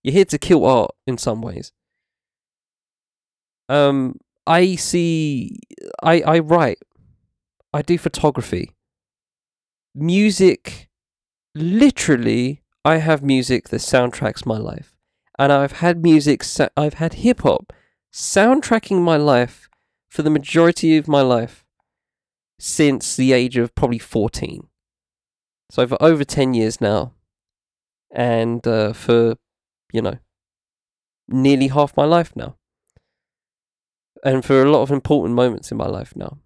[0.01, 1.71] You're here to kill art in some ways.
[3.69, 5.59] Um, I see.
[6.01, 6.79] I I write.
[7.73, 8.71] I do photography
[9.93, 10.89] music
[11.55, 14.95] literally I have music that soundtracks my life.
[15.37, 16.43] And I've had music
[16.75, 17.73] I've had hip hop
[18.13, 19.69] soundtracking my life
[20.09, 21.65] for the majority of my life
[22.59, 24.67] since the age of probably 14.
[25.69, 27.13] So for over 10 years now.
[28.13, 29.35] And uh, for,
[29.93, 30.17] you know,
[31.27, 32.57] nearly half my life now.
[34.23, 36.37] And for a lot of important moments in my life now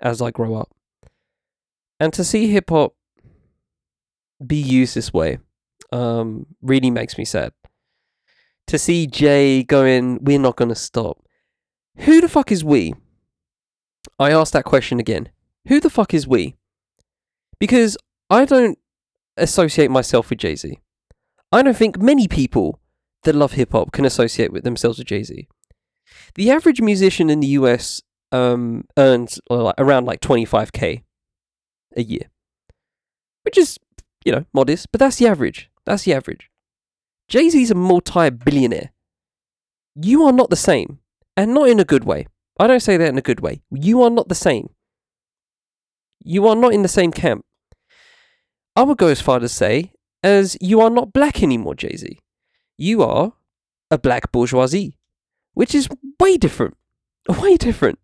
[0.00, 0.77] as I grow up.
[2.00, 2.94] And to see hip hop
[4.44, 5.38] be used this way
[5.92, 7.52] um, really makes me sad.
[8.68, 11.18] To see Jay going, we're not going to stop.
[11.98, 12.94] Who the fuck is we?
[14.18, 15.30] I ask that question again.
[15.66, 16.56] Who the fuck is we?
[17.58, 17.96] Because
[18.30, 18.78] I don't
[19.36, 20.78] associate myself with Jay Z.
[21.50, 22.80] I don't think many people
[23.24, 25.48] that love hip hop can associate with themselves with Jay Z.
[26.34, 31.02] The average musician in the US um, earns uh, around like 25k
[31.98, 32.30] a year,
[33.42, 33.78] which is,
[34.24, 35.70] you know, modest, but that's the average.
[35.84, 36.50] That's the average.
[37.28, 38.92] Jay Z's a multi billionaire.
[39.94, 41.00] You are not the same,
[41.36, 42.26] and not in a good way.
[42.58, 43.62] I don't say that in a good way.
[43.70, 44.70] You are not the same.
[46.24, 47.44] You are not in the same camp.
[48.74, 49.92] I would go as far to say
[50.22, 52.18] as you are not black anymore, Jay Z.
[52.76, 53.32] You are
[53.90, 54.96] a black bourgeoisie,
[55.54, 55.88] which is
[56.20, 56.76] way different.
[57.28, 57.98] Way different.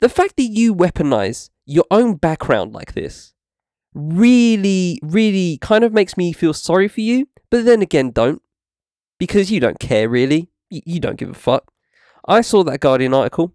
[0.00, 3.34] The fact that you weaponize your own background like this
[3.94, 8.42] really, really kind of makes me feel sorry for you, but then again, don't.
[9.18, 10.48] Because you don't care, really.
[10.70, 11.72] Y- you don't give a fuck.
[12.26, 13.54] I saw that Guardian article.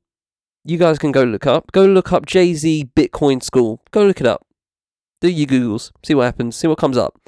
[0.64, 1.72] You guys can go look up.
[1.72, 3.82] Go look up Jay Z Bitcoin School.
[3.92, 4.46] Go look it up.
[5.22, 5.92] Do your Googles.
[6.04, 6.56] See what happens.
[6.56, 7.20] See what comes up.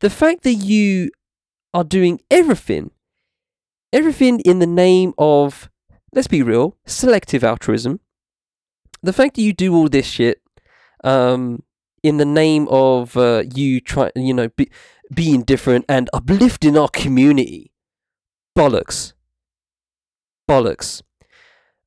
[0.00, 1.10] The fact that you
[1.72, 2.90] are doing everything,
[3.92, 5.70] everything in the name of,
[6.12, 8.00] let's be real, selective altruism.
[9.02, 10.40] The fact that you do all this shit,
[11.04, 11.62] um,
[12.02, 14.70] in the name of uh, you try, you know, be,
[15.14, 17.72] being different and uplifting our community,
[18.56, 19.12] bollocks,
[20.48, 21.02] bollocks.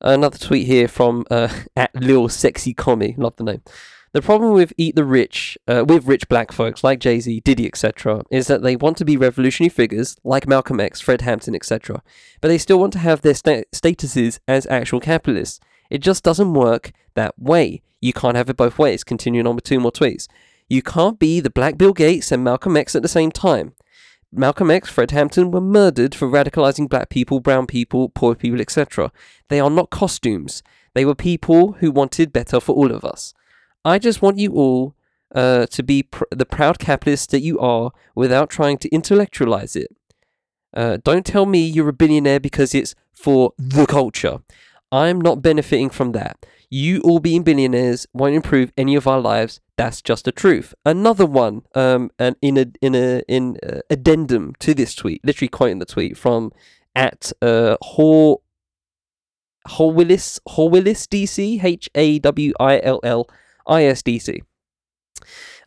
[0.02, 3.62] Another tweet here from uh, at Lil Sexy Commie, love the name.
[4.12, 7.66] The problem with Eat the Rich, uh, with rich black folks like Jay Z, Diddy,
[7.66, 12.02] etc., is that they want to be revolutionary figures like Malcolm X, Fred Hampton, etc.,
[12.40, 15.60] but they still want to have their sta- statuses as actual capitalists.
[15.90, 17.82] It just doesn't work that way.
[18.00, 19.04] You can't have it both ways.
[19.04, 20.28] Continuing on with two more tweets.
[20.68, 23.74] You can't be the Black Bill Gates and Malcolm X at the same time.
[24.32, 29.10] Malcolm X, Fred Hampton were murdered for radicalizing black people, brown people, poor people, etc.
[29.48, 30.62] They are not costumes.
[30.94, 33.34] They were people who wanted better for all of us.
[33.84, 34.94] I just want you all
[35.34, 39.88] uh, to be pr- the proud capitalists that you are without trying to intellectualize it.
[40.72, 44.38] Uh, don't tell me you're a billionaire because it's for the culture.
[44.92, 46.44] I'm not benefiting from that.
[46.68, 49.60] You all being billionaires won't improve any of our lives.
[49.76, 50.74] That's just the truth.
[50.84, 55.48] Another one, um, and in a in a in a addendum to this tweet, literally
[55.48, 56.52] quoting the tweet from
[56.94, 58.40] at uh Hor
[59.68, 63.28] Hawillis Hawillis DC H A W I L L
[63.66, 64.42] I S D C.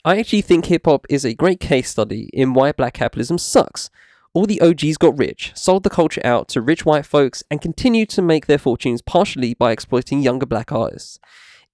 [0.05, 3.89] I actually think hip hop is a great case study in why black capitalism sucks.
[4.33, 8.09] All the OGs got rich, sold the culture out to rich white folks, and continued
[8.09, 11.19] to make their fortunes partially by exploiting younger black artists.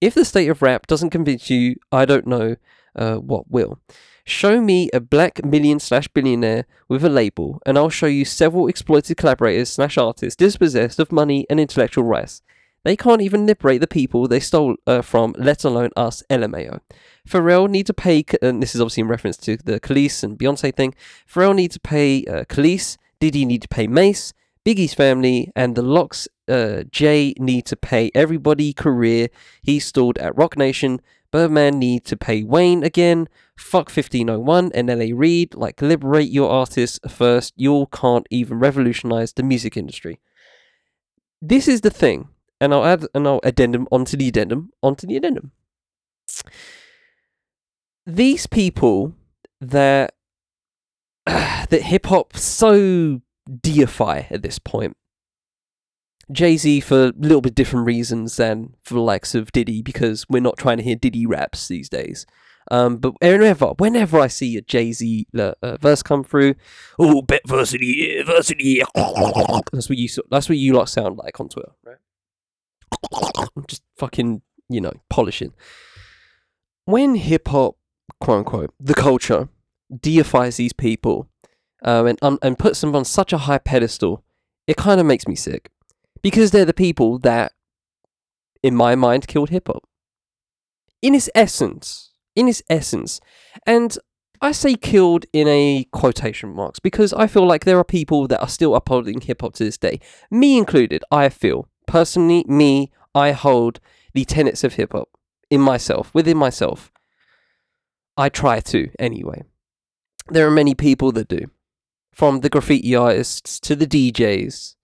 [0.00, 2.56] If the state of rap doesn't convince you, I don't know
[2.94, 3.78] uh, what will.
[4.24, 8.68] Show me a black million slash billionaire with a label, and I'll show you several
[8.68, 12.42] exploited collaborators slash artists dispossessed of money and intellectual rights.
[12.84, 16.80] They can't even liberate the people they stole uh, from, let alone us, LMAO.
[17.28, 20.74] Pharrell need to pay, and this is obviously in reference to the Kelis and Beyonce
[20.74, 20.94] thing.
[21.28, 24.32] Pharrell need to pay uh, Kelis, Diddy need to pay Mase,
[24.64, 29.28] Biggie's family, and the LOX uh, Jay need to pay everybody career
[29.62, 31.00] he stalled at Roc Nation.
[31.30, 33.28] Birdman need to pay Wayne again.
[33.56, 35.54] Fuck 1501 and LA Reid.
[35.54, 37.52] Like, liberate your artists first.
[37.56, 40.18] You all can't even revolutionize the music industry.
[41.40, 42.28] This is the thing,
[42.60, 45.52] and I'll add and I'll addendum onto the addendum onto the addendum.
[48.06, 49.14] These people
[49.60, 50.14] that
[51.26, 53.20] that hip hop so
[53.60, 54.96] deify at this point.
[56.32, 60.24] Jay Z for a little bit different reasons than for the likes of Diddy, because
[60.28, 62.24] we're not trying to hear Diddy raps these days.
[62.70, 66.54] Um, but whenever, whenever I see a Jay Z uh, verse come through,
[67.00, 68.24] oh, bet the year.
[69.72, 70.08] That's what you.
[70.30, 71.96] That's what you lot sound like on Twitter, right?
[73.66, 75.52] Just fucking, you know, polishing.
[76.84, 77.76] When hip hop,
[78.20, 79.48] quote unquote, the culture
[79.94, 81.28] deifies these people,
[81.84, 84.24] um, and um, and puts them on such a high pedestal,
[84.66, 85.70] it kind of makes me sick
[86.22, 87.52] because they're the people that,
[88.62, 89.84] in my mind, killed hip hop.
[91.02, 93.20] In its essence, in its essence,
[93.66, 93.96] and
[94.42, 98.40] I say killed in a quotation marks because I feel like there are people that
[98.40, 101.04] are still upholding hip hop to this day, me included.
[101.10, 103.80] I feel personally, me, I hold
[104.14, 105.08] the tenets of hip hop
[105.50, 106.92] in myself, within myself.
[108.16, 109.42] I try to anyway.
[110.28, 111.50] There are many people that do
[112.12, 114.76] from the graffiti artists to the DJs,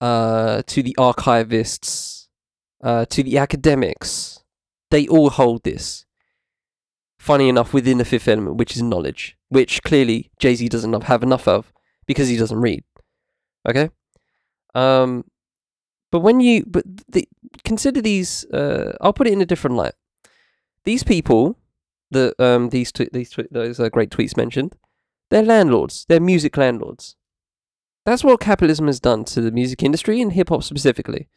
[0.00, 2.28] uh, to the archivists,
[2.82, 4.42] uh, to the academics.
[4.90, 6.06] They all hold this.
[7.18, 11.22] Funny enough, within the fifth element, which is knowledge, which clearly Jay Z doesn't have
[11.22, 11.70] enough of
[12.06, 12.82] because he doesn't read.
[13.68, 13.90] Okay?
[14.74, 15.24] Um,
[16.10, 17.28] but when you, but the,
[17.64, 19.94] consider these, uh, I'll put it in a different light.
[20.84, 21.58] These people,
[22.10, 24.76] the um, these tw- these tw- those uh, great tweets mentioned,
[25.30, 26.06] they're landlords.
[26.08, 27.16] They're music landlords.
[28.04, 31.28] That's what capitalism has done to the music industry and hip hop specifically.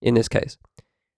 [0.00, 0.58] In this case,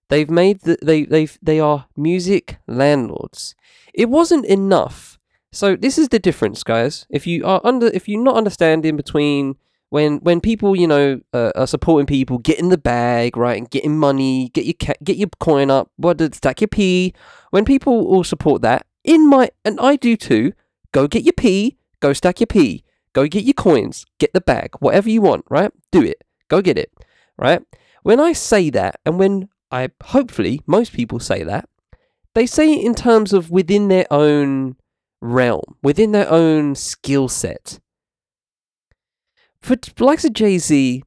[0.09, 3.55] they've made the, they they they are music landlords.
[3.94, 5.18] It wasn't enough.
[5.53, 7.07] So this is the difference, guys.
[7.11, 9.57] If you are under, if you're not understanding between
[9.91, 13.70] when when people you know uh, are supporting people, get in the bag, right, and
[13.70, 17.12] getting money, get your ca- get your coin up, what stack your P.
[17.51, 20.53] When people all support that, in my and I do too.
[20.93, 24.70] Go get your P, go stack your P, go get your coins, get the bag,
[24.80, 25.70] whatever you want, right?
[25.93, 26.22] Do it.
[26.49, 26.93] Go get it,
[27.38, 27.62] right?
[28.03, 31.68] When I say that, and when I hopefully most people say that,
[32.34, 34.76] they say it in terms of within their own
[35.20, 37.78] realm, within their own skill set.
[39.62, 41.02] For likes of Jay Z,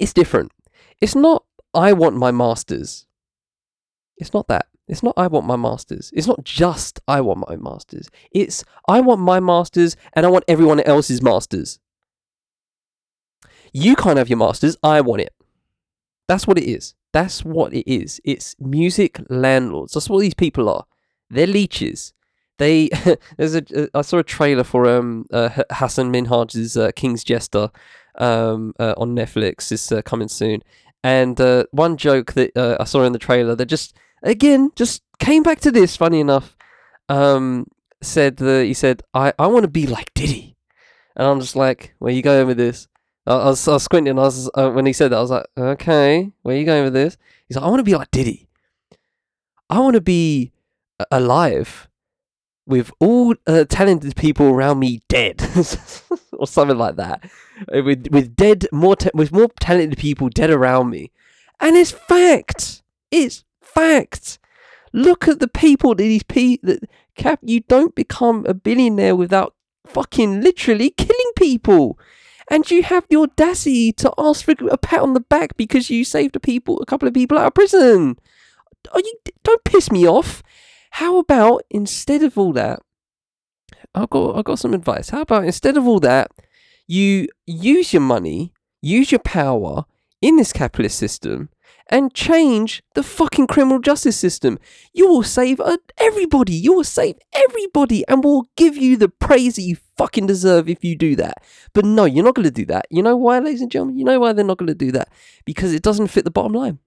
[0.00, 0.52] it's different.
[1.00, 1.44] It's not
[1.74, 3.06] I want my masters.
[4.16, 4.66] It's not that.
[4.88, 6.10] It's not I want my masters.
[6.14, 8.08] It's not just I want my masters.
[8.30, 11.78] It's I want my masters and I want everyone else's masters.
[13.72, 14.76] You can't have your masters.
[14.82, 15.34] I want it.
[16.28, 16.94] That's what it is.
[17.12, 18.20] That's what it is.
[18.24, 19.92] It's music landlords.
[19.92, 20.84] That's what these people are.
[21.30, 22.12] They're leeches.
[22.58, 22.88] They
[23.36, 27.70] there's a I saw a trailer for um uh, Hasan Minhaj's uh, King's Jester
[28.16, 29.72] um uh, on Netflix.
[29.72, 30.62] It's uh, coming soon.
[31.04, 35.02] And uh, one joke that uh, I saw in the trailer that just again just
[35.18, 35.96] came back to this.
[35.96, 36.56] Funny enough,
[37.08, 37.66] um,
[38.02, 40.56] said that he said I I want to be like Diddy,
[41.14, 42.88] and I'm just like, where you going with this?
[43.26, 44.18] I, I was, I was squinting.
[44.18, 47.16] I was when he said that, I was like, okay, where you going with this?
[47.46, 48.48] He's like, I want to be like Diddy.
[49.68, 50.52] I want to be
[51.10, 51.88] alive
[52.66, 55.40] with all uh, talented people around me dead,
[56.32, 57.24] or something like that.
[57.74, 61.12] Uh, With with dead more ta- with more talented people dead around me,
[61.60, 62.82] and it's fact.
[63.10, 64.38] It's fact.
[64.92, 67.40] Look at the people that these people that cap.
[67.42, 69.54] You don't become a billionaire without
[69.86, 71.98] fucking literally killing people
[72.50, 76.04] and you have the audacity to ask for a pat on the back because you
[76.04, 78.16] saved a people, a couple of people out of prison.
[78.92, 79.14] Are you?
[79.42, 80.42] Don't piss me off.
[80.96, 82.80] How about instead of all that,
[83.94, 85.10] I've got I've got some advice.
[85.10, 86.30] How about instead of all that,
[86.86, 89.84] you use your money, use your power
[90.22, 91.50] in this capitalist system,
[91.90, 94.58] and change the fucking criminal justice system.
[94.94, 95.60] You will save
[95.98, 96.54] everybody.
[96.54, 100.82] You will save everybody, and we'll give you the praise that you fucking deserve if
[100.82, 101.44] you do that.
[101.74, 102.86] But no, you're not going to do that.
[102.88, 103.98] You know why, ladies and gentlemen?
[103.98, 105.10] You know why they're not going to do that?
[105.44, 106.78] Because it doesn't fit the bottom line.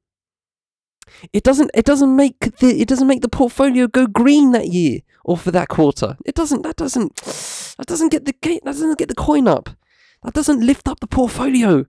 [1.33, 1.71] It doesn't.
[1.73, 2.81] It doesn't make the.
[2.81, 6.17] It doesn't make the portfolio go green that year or for that quarter.
[6.25, 6.63] It doesn't.
[6.63, 7.15] That doesn't.
[7.77, 8.33] That doesn't get the.
[8.41, 9.69] That doesn't get the coin up.
[10.23, 11.85] That doesn't lift up the portfolio.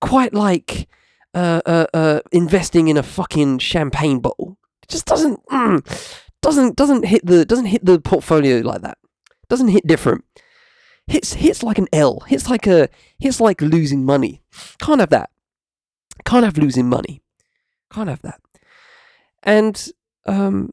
[0.00, 0.88] Quite like
[1.34, 4.58] uh, uh, uh, investing in a fucking champagne bottle.
[4.82, 5.44] It just doesn't.
[5.46, 8.98] Mm, doesn't doesn't hit the doesn't hit the portfolio like that.
[9.48, 10.24] Doesn't hit different.
[11.06, 12.20] Hits hits like an L.
[12.26, 12.88] Hits like a
[13.18, 14.42] hits like losing money.
[14.78, 15.30] Can't have that.
[16.24, 17.22] Can't have losing money.
[17.92, 18.40] Can't have that.
[19.42, 19.88] And
[20.26, 20.70] um,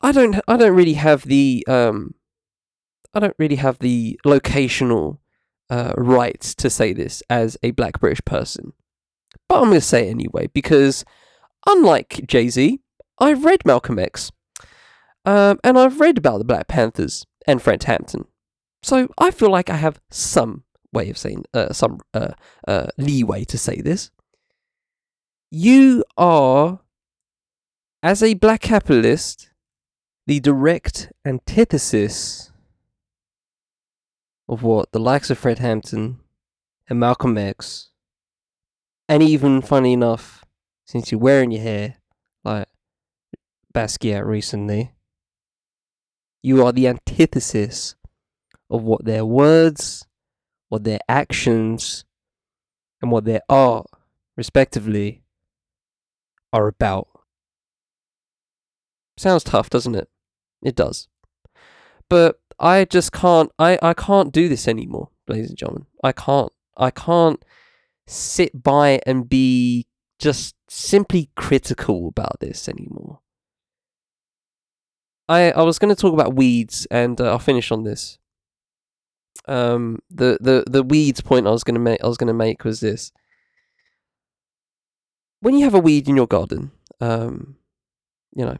[0.00, 2.14] I don't I don't really have the um,
[3.14, 5.18] I don't really have the locational
[5.70, 8.72] uh, rights to say this as a black British person.
[9.48, 11.04] But I'm going to say it anyway because
[11.66, 12.80] unlike Jay Z,
[13.18, 14.30] I've read Malcolm X.
[15.24, 18.26] Um, and I've read about the Black Panthers and Fred Hampton.
[18.82, 22.32] So I feel like I have some way of saying, uh, some uh,
[22.66, 24.10] uh, leeway to say this.
[25.50, 26.80] You are,
[28.02, 29.50] as a black capitalist,
[30.26, 32.52] the direct antithesis
[34.48, 36.20] of what the likes of Fred Hampton
[36.88, 37.90] and Malcolm X,
[39.08, 40.44] and even funny enough,
[40.86, 41.96] since you're wearing your hair
[42.44, 42.68] like
[43.74, 44.92] Basquiat recently,
[46.42, 47.96] you are the antithesis
[48.70, 50.06] of what their words,
[50.68, 52.04] what their actions,
[53.02, 53.86] and what their art,
[54.36, 55.22] respectively,
[56.52, 57.08] are about.
[59.18, 60.08] Sounds tough, doesn't it?
[60.62, 61.08] It does.
[62.08, 65.86] But I just can't I, I can't do this anymore, ladies and gentlemen.
[66.02, 66.52] I can't.
[66.76, 67.44] I can't
[68.06, 69.86] sit by and be
[70.18, 73.18] just simply critical about this anymore.
[75.28, 78.18] I I was going to talk about weeds, and uh, I'll finish on this.
[79.46, 82.34] Um, the the the weeds point I was going to make I was going to
[82.34, 83.10] make was this:
[85.40, 87.56] when you have a weed in your garden, um,
[88.32, 88.58] you know,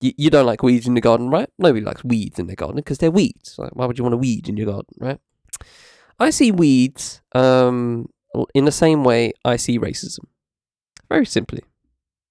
[0.00, 1.48] you, you don't like weeds in the garden, right?
[1.58, 3.56] Nobody likes weeds in their garden because they're weeds.
[3.58, 5.18] Like, why would you want a weed in your garden, right?
[6.18, 8.08] I see weeds um
[8.54, 10.24] in the same way I see racism.
[11.08, 11.62] Very simply.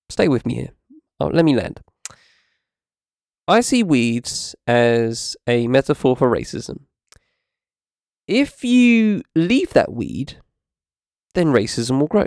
[0.09, 0.69] Stay with me here.
[1.19, 1.81] Oh, let me land.
[3.47, 6.81] I see weeds as a metaphor for racism.
[8.27, 10.37] If you leave that weed,
[11.35, 12.25] then racism will grow.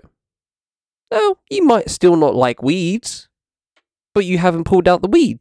[1.10, 3.27] Now, you might still not like weeds,
[4.18, 5.38] but you haven't pulled out the weed.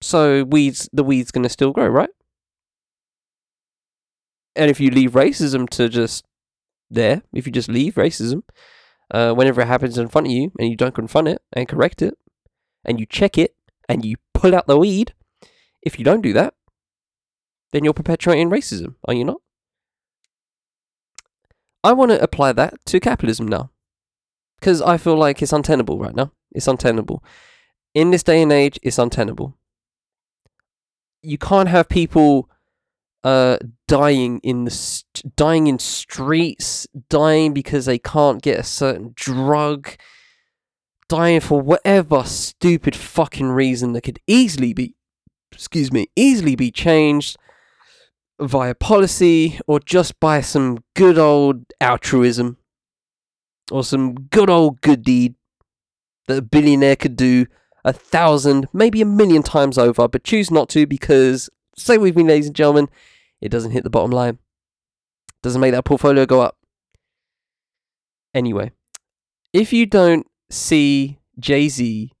[0.00, 2.10] So weeds the weed's gonna still grow, right?
[4.54, 6.24] And if you leave racism to just
[6.88, 8.42] there, if you just leave racism,
[9.10, 12.00] uh, whenever it happens in front of you and you don't confront it and correct
[12.00, 12.16] it,
[12.84, 13.56] and you check it
[13.88, 15.12] and you pull out the weed,
[15.82, 16.54] if you don't do that,
[17.72, 19.40] then you're perpetuating racism, are you not?
[21.82, 23.72] I want to apply that to capitalism now.
[24.60, 26.30] Because I feel like it's untenable right now.
[26.52, 27.24] It's untenable.
[27.96, 29.56] In this day and age, it's untenable.
[31.22, 32.50] you can't have people
[33.24, 33.56] uh,
[33.88, 39.96] dying in the st- dying in streets, dying because they can't get a certain drug,
[41.08, 44.94] dying for whatever stupid fucking reason that could easily be,
[45.50, 47.38] excuse me, easily be changed
[48.38, 52.58] via policy or just by some good old altruism
[53.72, 55.34] or some good old good deed
[56.28, 57.46] that a billionaire could do
[57.86, 62.24] a thousand, maybe a million times over, but choose not to because, stay with me,
[62.24, 62.88] ladies and gentlemen,
[63.40, 64.38] it doesn't hit the bottom line.
[65.40, 66.58] Doesn't make that portfolio go up.
[68.34, 68.72] Anyway,
[69.52, 72.12] if you don't see Jay Z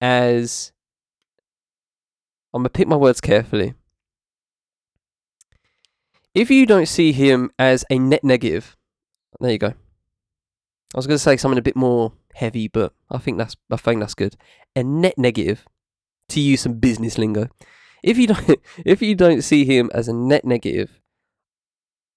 [0.00, 0.72] as.
[2.54, 3.72] I'm going to pick my words carefully.
[6.34, 8.76] If you don't see him as a net negative,
[9.40, 9.68] there you go.
[9.68, 13.76] I was going to say something a bit more heavy, but I think that's I
[13.76, 14.36] think that's good.
[14.74, 15.66] A net negative,
[16.32, 17.48] to use some business lingo.
[18.02, 21.00] If you don't if you don't see him as a net negative,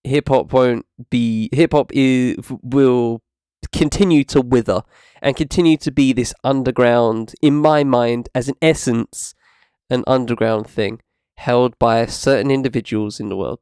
[0.04, 3.22] hip hop won't be hip hop is will
[3.72, 4.82] continue to wither
[5.22, 9.34] and continue to be this underground in my mind as an essence
[9.90, 11.02] an underground thing
[11.38, 13.60] held by certain individuals in the world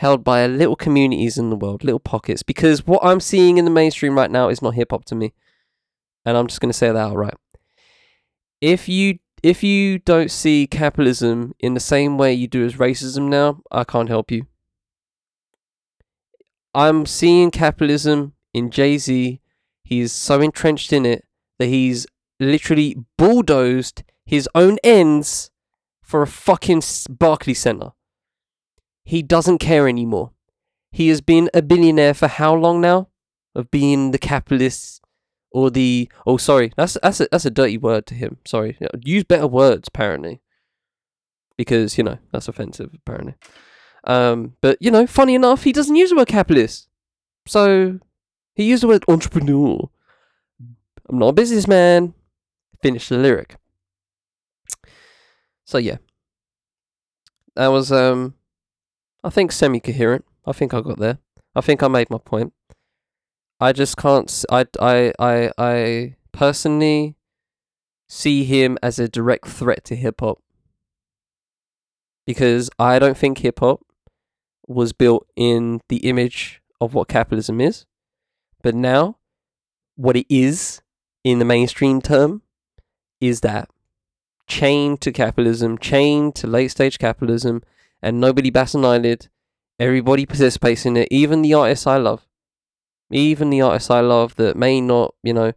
[0.00, 3.70] held by little communities in the world little pockets because what i'm seeing in the
[3.70, 5.32] mainstream right now is not hip hop to me
[6.24, 7.34] and i'm just going to say that outright
[8.60, 13.28] if you if you don't see capitalism in the same way you do as racism
[13.28, 14.46] now i can't help you
[16.74, 19.40] I'm seeing capitalism in Jay Z.
[19.82, 21.24] He's so entrenched in it
[21.58, 22.06] that he's
[22.38, 25.50] literally bulldozed his own ends
[26.00, 27.90] for a fucking Barclay Center.
[29.04, 30.30] He doesn't care anymore.
[30.92, 33.08] He has been a billionaire for how long now?
[33.54, 35.02] Of being the capitalist
[35.50, 38.36] or the oh sorry that's that's a, that's a dirty word to him.
[38.46, 40.40] Sorry, use better words apparently
[41.56, 43.34] because you know that's offensive apparently.
[44.04, 46.88] Um, but you know, funny enough, he doesn't use the word capitalist.
[47.46, 47.98] So
[48.54, 49.90] he used the word entrepreneur.
[51.08, 52.14] I'm not a businessman.
[52.82, 53.56] Finish the lyric.
[55.64, 55.98] So yeah.
[57.56, 58.34] That was um
[59.22, 60.24] I think semi coherent.
[60.46, 61.18] I think I got there.
[61.54, 62.52] I think I made my point.
[63.60, 67.16] I just can't I I I I personally
[68.08, 70.38] see him as a direct threat to hip hop.
[72.26, 73.82] Because I don't think hip hop
[74.66, 77.86] was built in the image of what capitalism is.
[78.62, 79.18] But now,
[79.96, 80.80] what it is
[81.24, 82.42] in the mainstream term
[83.20, 83.68] is that
[84.46, 87.62] chained to capitalism, chained to late stage capitalism,
[88.02, 89.28] and nobody bats an eyelid.
[89.78, 92.26] Everybody participates in it, even the artists I love.
[93.10, 95.52] Even the artists I love that may not, you know,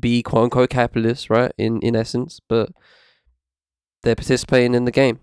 [0.00, 1.52] be quote unquote capitalists, right?
[1.56, 2.70] In in essence, but
[4.02, 5.20] they're participating in the game.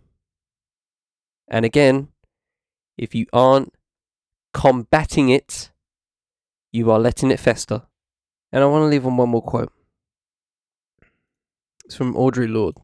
[1.47, 2.09] And again,
[2.97, 3.73] if you aren't
[4.53, 5.71] combating it,
[6.71, 7.83] you are letting it fester.
[8.51, 9.73] And I want to leave on one more quote.
[11.85, 12.77] It's from Audre Lorde.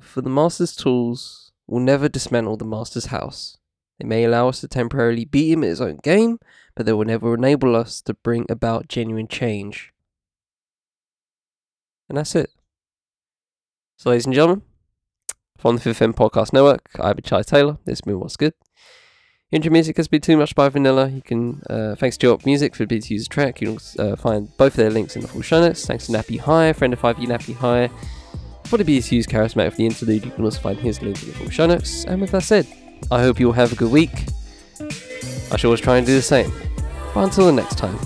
[0.00, 3.56] For the master's tools will never dismantle the master's house.
[3.98, 6.38] They may allow us to temporarily beat him at his own game,
[6.74, 9.92] but they will never enable us to bring about genuine change.
[12.08, 12.50] And that's it.
[13.96, 14.62] So, ladies and gentlemen,
[15.56, 17.78] from the Fifth M Podcast Network, been Charlie Taylor.
[17.84, 18.54] This has been What's Good.
[19.52, 21.08] Intro music has been too much by Vanilla.
[21.08, 23.60] You can, uh, thanks to Up Music for the to use track.
[23.60, 25.86] You can uh, find both of their links in the full show notes.
[25.86, 27.90] Thanks to Nappy High, friend of 5 Nappy High.
[28.72, 31.44] For the to use Charismatic for the interlude, you can also find his link in
[31.44, 32.06] the show notes.
[32.06, 32.66] And with that said,
[33.10, 34.24] I hope you all have a good week.
[35.52, 36.50] I shall always try and do the same.
[37.12, 37.98] But until the next time,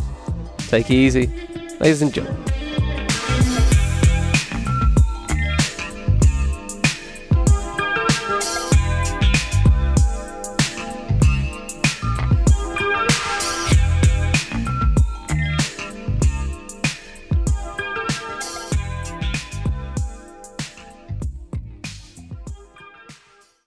[0.56, 1.28] take it easy,
[1.78, 2.65] ladies and gentlemen.